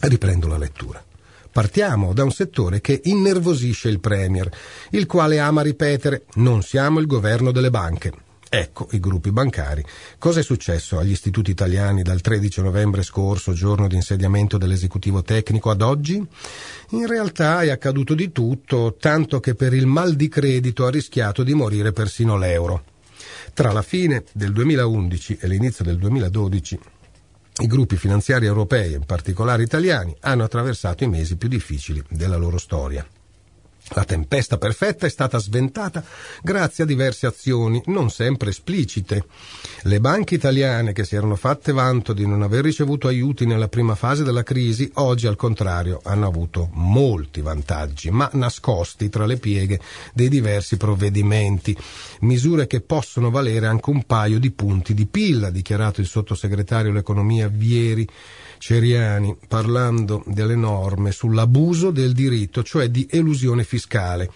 Riprendo 0.02 0.48
la 0.48 0.58
lettura. 0.58 1.04
Partiamo 1.52 2.14
da 2.14 2.24
un 2.24 2.32
settore 2.32 2.82
che 2.82 3.02
innervosisce 3.04 3.90
il 3.90 4.00
Premier, 4.00 4.50
il 4.92 5.06
quale 5.06 5.40
ama 5.40 5.62
ripetere 5.62 6.24
non 6.36 6.62
siamo 6.62 7.00
il 7.00 7.08
governo 7.08 7.52
delle 7.52 7.70
banche. 7.70 8.12
Ecco 8.54 8.90
i 8.92 9.00
gruppi 9.00 9.32
bancari. 9.32 9.82
Cosa 10.18 10.42
è 10.42 10.44
successo 10.44 11.00
agli 11.00 11.12
istituti 11.12 11.52
italiani 11.52 12.02
dal 12.02 12.20
13 12.20 12.62
novembre 12.62 13.02
scorso, 13.02 13.54
giorno 13.54 13.88
di 13.88 13.96
insediamento 13.96 14.58
dell'esecutivo 14.58 15.22
tecnico, 15.22 15.70
ad 15.70 15.82
oggi? 15.82 16.22
In 16.90 17.08
realtà 17.08 17.62
è 17.62 17.70
accaduto 17.70 18.14
di 18.14 18.34
tutto, 18.34 18.98
tanto 19.00 19.40
che 19.40 19.56
per 19.56 19.74
il 19.74 19.86
mal 19.86 20.16
di 20.16 20.28
credito 20.28 20.86
ha 20.86 20.90
rischiato 20.90 21.44
di 21.44 21.54
morire 21.54 21.94
persino 21.94 22.38
l'euro. 22.38 22.84
Tra 23.54 23.72
la 23.72 23.82
fine 23.82 24.26
del 24.34 24.52
2011 24.52 25.38
e 25.40 25.48
l'inizio 25.48 25.86
del 25.86 25.96
2012 25.96 26.80
i 27.62 27.68
gruppi 27.68 27.96
finanziari 27.96 28.48
europei, 28.48 28.92
in 28.92 29.06
particolare 29.06 29.64
italiani, 29.64 30.14
hanno 30.20 30.44
attraversato 30.44 31.06
i 31.06 31.08
mesi 31.08 31.38
più 31.38 31.48
difficili 31.48 32.04
della 32.10 32.36
loro 32.36 32.58
storia. 32.58 33.08
La 33.94 34.06
tempesta 34.06 34.58
perfetta 34.58 35.06
è 35.06 35.10
stata 35.10 35.38
sventata 35.38 36.02
grazie 36.42 36.86
a 36.86 36.88
diverse 36.88 37.28
azioni, 37.28 37.82
non 37.88 38.10
sempre 38.10 38.52
esplicite. 38.52 39.26
Le 39.84 40.00
banche 40.00 40.36
italiane 40.36 40.94
che 40.94 41.04
si 41.04 41.18
erano 41.18 41.36
fatte 41.36 41.74
vanto 41.74 42.14
di 42.14 42.26
non 42.26 42.42
aver 42.42 42.64
ricevuto 42.64 43.10
aiuti 43.10 43.46
nella 43.46 43.68
prima 43.68 43.96
fase 43.96 44.24
della 44.24 44.44
crisi, 44.44 44.90
oggi 44.96 45.28
al 45.28 45.36
contrario 45.36 46.00
hanno 46.04 46.26
avuto 46.26 46.70
molti 46.72 47.42
vantaggi, 47.42 48.10
ma 48.12 48.30
nascosti 48.34 49.10
tra 49.10 49.26
le 49.26 49.36
pieghe 49.36 49.82
dei 50.14 50.30
diversi 50.30 50.78
provvedimenti. 50.78 51.76
Misure 52.22 52.68
che 52.68 52.80
possono 52.80 53.30
valere 53.30 53.68
anche 53.68 53.90
un 53.90 54.04
paio 54.04 54.40
di 54.40 54.52
punti 54.52 54.94
di 54.94 55.06
PIL, 55.06 55.44
ha 55.44 55.52
dichiarato 55.52 56.00
il 56.00 56.08
sottosegretario 56.08 56.92
all'economia 56.92 57.50
Vieri 57.50 58.08
Ceriani 58.62 59.36
parlando 59.48 60.22
delle 60.28 60.54
norme 60.54 61.12
sull'abuso 61.12 61.90
del 61.90 62.14
diritto, 62.14 62.62
cioè 62.62 62.90
di 62.90 63.08
elusione 63.10 63.64
fiscale, 63.64 64.30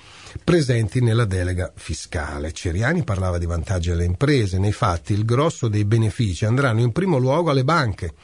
presenti 0.43 0.99
nella 0.99 1.25
delega 1.25 1.71
fiscale. 1.75 2.51
Ceriani 2.51 3.03
parlava 3.03 3.37
di 3.37 3.45
vantaggi 3.45 3.91
alle 3.91 4.03
imprese, 4.03 4.57
nei 4.57 4.71
fatti 4.71 5.13
il 5.13 5.25
grosso 5.25 5.67
dei 5.67 5.85
benefici 5.85 6.43
andranno 6.43 6.81
in 6.81 6.91
primo 6.91 7.19
luogo 7.19 7.51
alle 7.51 7.63
banche. 7.63 8.15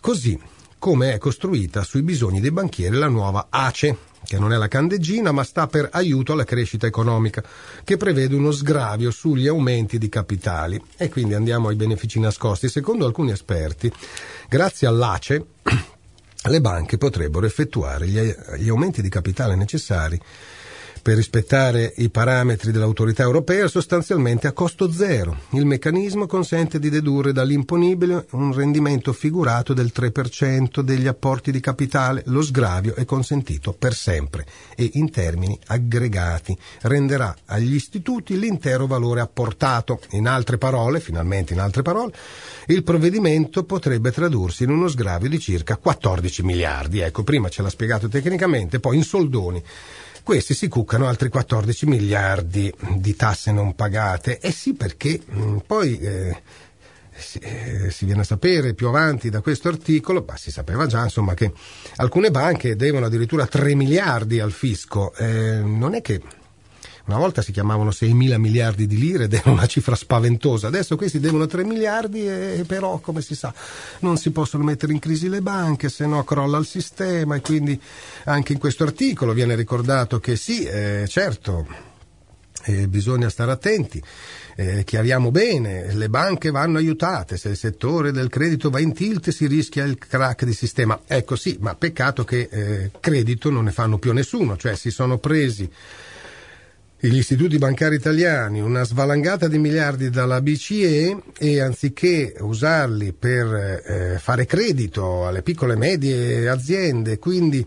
Così 0.00 0.38
come 0.86 1.14
è 1.14 1.18
costruita 1.18 1.82
sui 1.82 2.02
bisogni 2.02 2.40
dei 2.40 2.52
banchieri 2.52 2.94
la 2.94 3.08
nuova 3.08 3.48
ACE, 3.50 3.96
che 4.24 4.38
non 4.38 4.52
è 4.52 4.56
la 4.56 4.68
candeggina 4.68 5.32
ma 5.32 5.42
sta 5.42 5.66
per 5.66 5.88
aiuto 5.90 6.32
alla 6.32 6.44
crescita 6.44 6.86
economica, 6.86 7.42
che 7.82 7.96
prevede 7.96 8.36
uno 8.36 8.52
sgravio 8.52 9.10
sugli 9.10 9.48
aumenti 9.48 9.98
di 9.98 10.08
capitali. 10.08 10.80
E 10.96 11.08
quindi 11.08 11.34
andiamo 11.34 11.66
ai 11.66 11.74
benefici 11.74 12.20
nascosti. 12.20 12.68
Secondo 12.68 13.04
alcuni 13.04 13.32
esperti, 13.32 13.92
grazie 14.48 14.86
all'ACE, 14.86 15.46
le 16.44 16.60
banche 16.60 16.98
potrebbero 16.98 17.46
effettuare 17.46 18.06
gli, 18.06 18.68
aumenti 18.68 19.02
di 19.02 19.08
capitale 19.08 19.56
necessari 19.56 20.20
per 21.06 21.14
rispettare 21.14 21.92
i 21.98 22.10
parametri 22.10 22.72
dell'autorità 22.72 23.22
europea 23.22 23.68
sostanzialmente 23.68 24.48
a 24.48 24.52
costo 24.52 24.90
zero. 24.90 25.42
Il 25.50 25.64
meccanismo 25.64 26.26
consente 26.26 26.80
di 26.80 26.90
dedurre 26.90 27.32
dall'imponibile 27.32 28.26
un 28.32 28.52
rendimento 28.52 29.12
figurato 29.12 29.72
del 29.72 29.92
3% 29.94 30.80
degli 30.80 31.06
apporti 31.06 31.52
di 31.52 31.60
capitale. 31.60 32.24
Lo 32.26 32.42
sgravio 32.42 32.96
è 32.96 33.04
consentito 33.04 33.72
per 33.72 33.94
sempre 33.94 34.46
e 34.74 34.90
in 34.94 35.12
termini 35.12 35.56
aggregati 35.66 36.58
renderà 36.80 37.32
agli 37.44 37.76
istituti 37.76 38.36
l'intero 38.36 38.88
valore 38.88 39.20
apportato. 39.20 40.00
In 40.10 40.26
altre 40.26 40.58
parole, 40.58 40.98
finalmente 40.98 41.52
in 41.52 41.60
altre 41.60 41.82
parole, 41.82 42.12
il 42.66 42.82
provvedimento 42.82 43.62
potrebbe 43.62 44.10
tradursi 44.10 44.64
in 44.64 44.70
uno 44.70 44.88
sgravio 44.88 45.28
di 45.28 45.38
circa 45.38 45.76
14 45.76 46.42
miliardi. 46.42 46.98
Ecco, 46.98 47.22
prima 47.22 47.48
ce 47.48 47.62
l'ha 47.62 47.70
spiegato 47.70 48.08
tecnicamente, 48.08 48.80
poi 48.80 48.96
in 48.96 49.04
soldoni 49.04 49.62
questi 50.26 50.54
si 50.54 50.66
cuccano 50.66 51.06
altri 51.06 51.28
14 51.28 51.86
miliardi 51.86 52.74
di 52.96 53.14
tasse 53.14 53.52
non 53.52 53.76
pagate. 53.76 54.40
Eh 54.40 54.50
sì, 54.50 54.74
perché 54.74 55.20
mm, 55.32 55.58
poi 55.58 55.96
eh, 56.00 56.42
si, 57.16 57.38
eh, 57.38 57.92
si, 57.92 58.06
viene 58.06 58.22
a 58.22 58.24
sapere 58.24 58.74
più 58.74 58.88
avanti 58.88 59.30
da 59.30 59.40
questo 59.40 59.68
articolo, 59.68 60.24
ma 60.26 60.36
si 60.36 60.50
sapeva 60.50 60.86
già 60.86 61.04
insomma 61.04 61.34
che 61.34 61.52
alcune 61.98 62.32
banche 62.32 62.74
devono 62.74 63.06
addirittura 63.06 63.46
3 63.46 63.76
miliardi 63.76 64.40
al 64.40 64.50
fisco. 64.50 65.14
Eh, 65.14 65.60
non 65.60 65.94
è 65.94 66.00
che 66.02 66.20
una 67.06 67.18
volta 67.18 67.40
si 67.42 67.52
chiamavano 67.52 67.90
6 67.90 68.12
mila 68.14 68.38
miliardi 68.38 68.86
di 68.86 68.98
lire 68.98 69.24
ed 69.24 69.32
era 69.34 69.50
una 69.50 69.66
cifra 69.66 69.94
spaventosa. 69.94 70.66
Adesso 70.66 70.96
questi 70.96 71.20
devono 71.20 71.46
3 71.46 71.64
miliardi 71.64 72.26
e 72.26 72.64
però, 72.66 72.98
come 72.98 73.22
si 73.22 73.34
sa, 73.34 73.52
non 74.00 74.16
si 74.16 74.30
possono 74.30 74.64
mettere 74.64 74.92
in 74.92 74.98
crisi 74.98 75.28
le 75.28 75.40
banche, 75.40 75.88
se 75.88 76.06
no 76.06 76.24
crolla 76.24 76.58
il 76.58 76.66
sistema 76.66 77.36
e 77.36 77.40
quindi 77.40 77.80
anche 78.24 78.52
in 78.52 78.58
questo 78.58 78.84
articolo 78.84 79.32
viene 79.32 79.54
ricordato 79.54 80.18
che 80.18 80.36
sì, 80.36 80.64
eh, 80.64 81.04
certo, 81.08 81.66
eh, 82.64 82.88
bisogna 82.88 83.28
stare 83.28 83.52
attenti. 83.52 84.02
Eh, 84.58 84.84
chiariamo 84.84 85.30
bene, 85.30 85.92
le 85.92 86.08
banche 86.08 86.50
vanno 86.50 86.78
aiutate, 86.78 87.36
se 87.36 87.50
il 87.50 87.56
settore 87.58 88.10
del 88.10 88.30
credito 88.30 88.70
va 88.70 88.80
in 88.80 88.94
tilt 88.94 89.28
si 89.28 89.46
rischia 89.46 89.84
il 89.84 89.98
crack 89.98 90.44
di 90.44 90.54
sistema. 90.54 91.00
Ecco 91.06 91.36
sì, 91.36 91.58
ma 91.60 91.74
peccato 91.74 92.24
che 92.24 92.48
eh, 92.50 92.90
credito 92.98 93.50
non 93.50 93.64
ne 93.64 93.72
fanno 93.72 93.98
più 93.98 94.12
nessuno, 94.12 94.56
cioè 94.56 94.74
si 94.74 94.90
sono 94.90 95.18
presi 95.18 95.70
gli 96.98 97.18
istituti 97.18 97.58
bancari 97.58 97.96
italiani 97.96 98.60
una 98.60 98.82
svalangata 98.82 99.48
di 99.48 99.58
miliardi 99.58 100.08
dalla 100.08 100.40
BCE 100.40 101.22
e 101.38 101.60
anziché 101.60 102.34
usarli 102.40 103.12
per 103.12 103.82
eh, 103.86 104.18
fare 104.18 104.46
credito 104.46 105.26
alle 105.26 105.42
piccole 105.42 105.74
e 105.74 105.76
medie 105.76 106.48
aziende, 106.48 107.18
quindi 107.18 107.66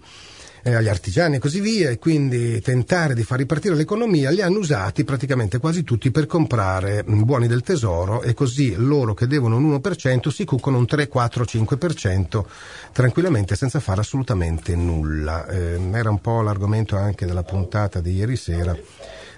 eh, 0.64 0.74
agli 0.74 0.88
artigiani 0.88 1.36
e 1.36 1.40
così 1.40 1.60
via, 1.60 1.92
e 1.92 2.00
quindi 2.00 2.60
tentare 2.62 3.14
di 3.14 3.24
far 3.24 3.38
ripartire 3.38 3.76
l'economia, 3.76 4.32
li 4.32 4.42
hanno 4.42 4.58
usati 4.58 5.04
praticamente 5.04 5.60
quasi 5.60 5.84
tutti 5.84 6.10
per 6.10 6.26
comprare 6.26 7.04
buoni 7.04 7.48
del 7.48 7.62
tesoro 7.62 8.24
e 8.24 8.34
così 8.34 8.74
loro 8.76 9.14
che 9.14 9.28
devono 9.28 9.58
un 9.58 9.80
1% 9.82 10.30
si 10.30 10.44
cuccano 10.44 10.78
un 10.78 10.88
3, 10.88 11.08
4, 11.08 11.44
5% 11.44 12.44
tranquillamente 12.92 13.56
senza 13.56 13.80
fare 13.80 14.02
assolutamente 14.02 14.76
nulla. 14.76 15.46
Eh, 15.48 15.80
era 15.94 16.10
un 16.10 16.20
po' 16.20 16.42
l'argomento 16.42 16.98
anche 16.98 17.28
della 17.28 17.44
puntata 17.44 18.02
di 18.02 18.14
ieri 18.14 18.36
sera 18.36 18.76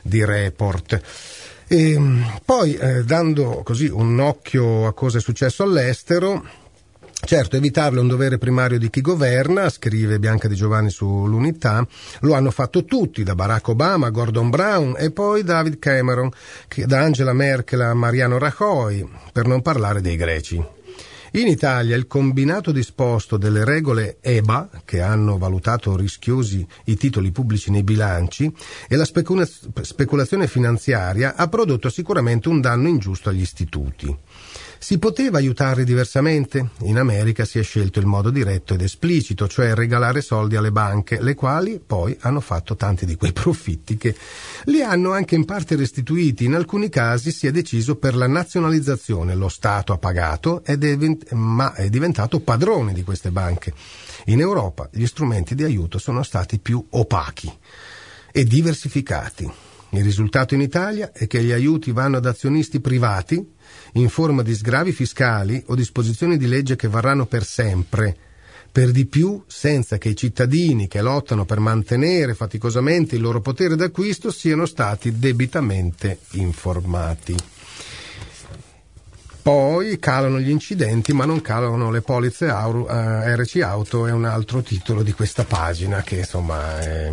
di 0.02 0.24
report. 0.24 1.02
E 1.68 1.98
poi, 2.44 2.76
eh, 2.76 3.04
dando 3.04 3.62
così 3.64 3.88
un 3.88 4.20
occhio 4.20 4.88
a 4.88 4.94
cosa 4.94 5.20
è 5.20 5.22
successo 5.22 5.64
all'estero, 5.64 6.44
Certo, 7.24 7.56
evitarlo 7.56 8.00
è 8.00 8.02
un 8.02 8.08
dovere 8.08 8.40
primario 8.40 8.80
di 8.80 8.90
chi 8.90 9.00
governa, 9.00 9.70
scrive 9.70 10.18
Bianca 10.18 10.48
Di 10.48 10.56
Giovanni 10.56 10.90
sull'unità, 10.90 11.86
lo 12.22 12.34
hanno 12.34 12.50
fatto 12.50 12.84
tutti, 12.84 13.22
da 13.22 13.36
Barack 13.36 13.68
Obama 13.68 14.08
a 14.08 14.10
Gordon 14.10 14.50
Brown 14.50 14.96
e 14.98 15.12
poi 15.12 15.44
David 15.44 15.78
Cameron, 15.78 16.32
da 16.88 17.00
Angela 17.00 17.32
Merkel 17.32 17.82
a 17.82 17.94
Mariano 17.94 18.40
Rajoy, 18.40 19.08
per 19.32 19.46
non 19.46 19.62
parlare 19.62 20.02
dei 20.02 20.16
greci. 20.16 20.81
In 21.34 21.48
Italia 21.48 21.96
il 21.96 22.08
combinato 22.08 22.74
disposto 22.74 23.38
delle 23.38 23.64
regole 23.64 24.18
EBA, 24.20 24.82
che 24.84 25.00
hanno 25.00 25.38
valutato 25.38 25.96
rischiosi 25.96 26.68
i 26.86 26.98
titoli 26.98 27.32
pubblici 27.32 27.72
nei 27.72 27.84
bilanci, 27.84 28.54
e 28.90 28.98
la 28.98 29.06
speculazione 29.06 30.48
finanziaria 30.48 31.36
ha 31.38 31.48
prodotto 31.48 31.90
sicuramente 31.90 32.50
un 32.50 32.60
danno 32.60 32.90
ingiusto 32.90 33.30
agli 33.30 33.40
istituti. 33.40 34.14
Si 34.84 34.98
poteva 34.98 35.38
aiutarli 35.38 35.84
diversamente? 35.84 36.72
In 36.80 36.98
America 36.98 37.46
si 37.46 37.60
è 37.60 37.62
scelto 37.62 38.00
il 38.00 38.08
modo 38.08 38.32
diretto 38.32 38.74
ed 38.74 38.82
esplicito, 38.82 39.48
cioè 39.48 39.76
regalare 39.76 40.22
soldi 40.22 40.56
alle 40.56 40.72
banche, 40.72 41.22
le 41.22 41.36
quali 41.36 41.80
poi 41.80 42.18
hanno 42.22 42.40
fatto 42.40 42.76
tanti 42.76 43.06
di 43.06 43.16
quei 43.16 43.32
profitti 43.32 43.96
che 43.96 44.16
li 44.66 44.82
hanno 44.82 45.12
anche 45.12 45.36
in 45.36 45.46
parte 45.46 45.76
restituiti. 45.76 46.46
In 46.46 46.56
alcuni 46.56 46.90
casi 46.90 47.32
si 47.32 47.46
è 47.46 47.52
deciso 47.52 47.98
per 47.98 48.16
la 48.16 48.26
nazionalizzazione. 48.28 49.36
Lo 49.36 49.50
Stato 49.50 49.94
ha 49.94 50.00
pagato 50.00 50.64
ed 50.66 50.84
è, 50.84 50.98
ma 51.36 51.76
è 51.76 51.88
diventato 51.88 52.40
padrone 52.40 52.92
di 52.92 53.04
queste 53.04 53.30
banche. 53.30 53.76
In 54.26 54.40
Europa 54.40 54.90
gli 54.92 55.06
strumenti 55.06 55.54
di 55.54 55.64
aiuto 55.64 56.00
sono 56.00 56.24
stati 56.24 56.58
più 56.58 56.84
opachi. 56.90 57.54
e 58.32 58.46
diversificati. 58.46 59.71
Il 59.94 60.04
risultato 60.04 60.54
in 60.54 60.62
Italia 60.62 61.12
è 61.12 61.28
che 61.28 61.44
gli 61.44 61.52
aiuti 61.52 61.92
vanno 61.92 62.18
ad 62.18 62.26
azionisti 62.26 62.80
privati 62.80 63.46
in 63.94 64.08
forma 64.08 64.42
di 64.42 64.54
sgravi 64.54 64.94
fiscali 64.94 65.62
o 65.68 65.76
disposizioni 65.76 66.38
di 66.38 66.48
legge 66.48 66.78
che 66.78 66.88
varranno 66.88 67.26
per 67.26 67.44
sempre, 67.44 68.16
per 68.72 68.92
di 68.92 69.06
più 69.06 69.44
senza 69.48 69.98
che 69.98 70.08
i 70.10 70.16
cittadini 70.16 70.88
che 70.88 71.02
lottano 71.02 71.44
per 71.44 71.60
mantenere 71.60 72.36
faticosamente 72.36 73.16
il 73.16 73.22
loro 73.22 73.42
potere 73.42 73.76
d'acquisto 73.76 74.32
siano 74.32 74.66
stati 74.66 75.18
debitamente 75.20 76.20
informati. 76.32 77.36
Poi 79.42 80.00
calano 80.00 80.40
gli 80.40 80.52
incidenti, 80.52 81.12
ma 81.14 81.26
non 81.26 81.42
calano 81.42 81.90
le 81.90 82.02
polizze 82.02 82.48
Auro, 82.48 82.88
eh, 82.88 83.36
RC 83.36 83.62
Auto, 83.62 84.06
è 84.06 84.12
un 84.12 84.24
altro 84.24 84.62
titolo 84.62 85.02
di 85.02 85.12
questa 85.14 85.44
pagina 85.44 86.02
che 86.04 86.18
insomma 86.18 86.80
è, 86.80 87.12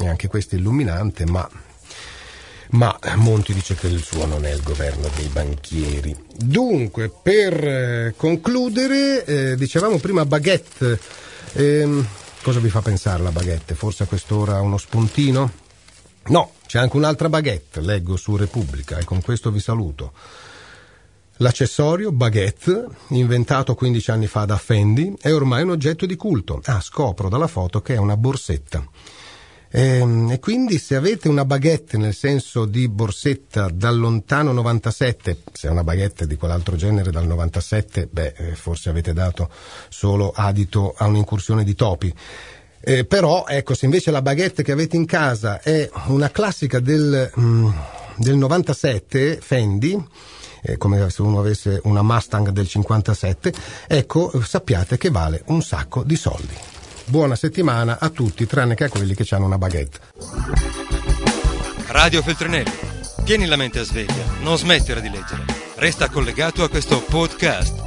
è 0.00 0.08
anche 0.08 0.26
questo 0.26 0.56
illuminante, 0.56 1.24
ma 1.24 1.48
ma 2.70 2.98
Monti 3.16 3.54
dice 3.54 3.74
che 3.74 3.86
il 3.86 4.02
suo 4.02 4.26
non 4.26 4.44
è 4.44 4.52
il 4.52 4.62
governo 4.62 5.08
dei 5.16 5.28
banchieri. 5.28 6.14
Dunque, 6.36 7.10
per 7.10 7.52
eh, 7.66 8.14
concludere, 8.16 9.24
eh, 9.24 9.56
dicevamo 9.56 9.98
prima 9.98 10.26
baguette. 10.26 10.98
Ehm, 11.54 12.06
cosa 12.42 12.60
vi 12.60 12.68
fa 12.68 12.82
pensare 12.82 13.22
la 13.22 13.32
baguette? 13.32 13.74
Forse 13.74 14.02
a 14.02 14.06
quest'ora 14.06 14.60
uno 14.60 14.76
spuntino? 14.76 15.50
No, 16.26 16.52
c'è 16.66 16.78
anche 16.78 16.96
un'altra 16.96 17.28
baguette, 17.28 17.80
leggo 17.80 18.16
su 18.16 18.36
Repubblica 18.36 18.98
e 18.98 19.04
con 19.04 19.22
questo 19.22 19.50
vi 19.50 19.60
saluto. 19.60 20.12
L'accessorio 21.40 22.10
baguette, 22.10 22.84
inventato 23.10 23.74
15 23.74 24.10
anni 24.10 24.26
fa 24.26 24.44
da 24.44 24.56
Fendi, 24.56 25.16
è 25.20 25.32
ormai 25.32 25.62
un 25.62 25.70
oggetto 25.70 26.04
di 26.04 26.16
culto. 26.16 26.60
Ah, 26.64 26.80
scopro 26.80 27.28
dalla 27.28 27.46
foto 27.46 27.80
che 27.80 27.94
è 27.94 27.96
una 27.96 28.16
borsetta. 28.16 28.84
E, 29.70 29.98
ehm, 29.98 30.30
e, 30.30 30.38
quindi 30.38 30.78
se 30.78 30.94
avete 30.96 31.28
una 31.28 31.44
baguette 31.44 31.98
nel 31.98 32.14
senso 32.14 32.64
di 32.64 32.88
borsetta 32.88 33.68
dal 33.72 33.98
lontano 33.98 34.52
97, 34.52 35.38
se 35.52 35.68
è 35.68 35.70
una 35.70 35.84
baguette 35.84 36.26
di 36.26 36.36
quell'altro 36.36 36.76
genere 36.76 37.10
dal 37.10 37.26
97, 37.26 38.08
beh, 38.10 38.34
eh, 38.36 38.54
forse 38.54 38.88
avete 38.88 39.12
dato 39.12 39.50
solo 39.88 40.32
adito 40.34 40.94
a 40.96 41.06
un'incursione 41.06 41.64
di 41.64 41.74
topi. 41.74 42.14
Eh, 42.80 43.04
però, 43.04 43.44
ecco, 43.46 43.74
se 43.74 43.84
invece 43.84 44.10
la 44.10 44.22
baguette 44.22 44.62
che 44.62 44.72
avete 44.72 44.96
in 44.96 45.04
casa 45.04 45.60
è 45.60 45.90
una 46.06 46.30
classica 46.30 46.80
del, 46.80 47.30
mm, 47.38 47.68
del 48.16 48.36
97, 48.36 49.38
Fendi, 49.42 50.02
eh, 50.62 50.76
come 50.76 51.10
se 51.10 51.22
uno 51.22 51.40
avesse 51.40 51.80
una 51.84 52.02
Mustang 52.02 52.50
del 52.50 52.68
57, 52.68 53.52
ecco, 53.86 54.40
sappiate 54.42 54.96
che 54.96 55.10
vale 55.10 55.42
un 55.46 55.60
sacco 55.60 56.02
di 56.02 56.16
soldi. 56.16 56.77
Buona 57.08 57.36
settimana 57.36 57.96
a 57.98 58.10
tutti, 58.10 58.46
tranne 58.46 58.74
che 58.74 58.84
a 58.84 58.88
quelli 58.90 59.14
che 59.14 59.26
hanno 59.34 59.46
una 59.46 59.56
baguette. 59.56 59.98
Radio 61.86 62.20
Feltrinelli, 62.20 62.70
tieni 63.24 63.46
la 63.46 63.56
mente 63.56 63.78
a 63.78 63.82
sveglia, 63.82 64.24
non 64.42 64.58
smettere 64.58 65.00
di 65.00 65.08
leggere. 65.08 65.42
Resta 65.76 66.10
collegato 66.10 66.62
a 66.64 66.68
questo 66.68 67.00
podcast. 67.00 67.80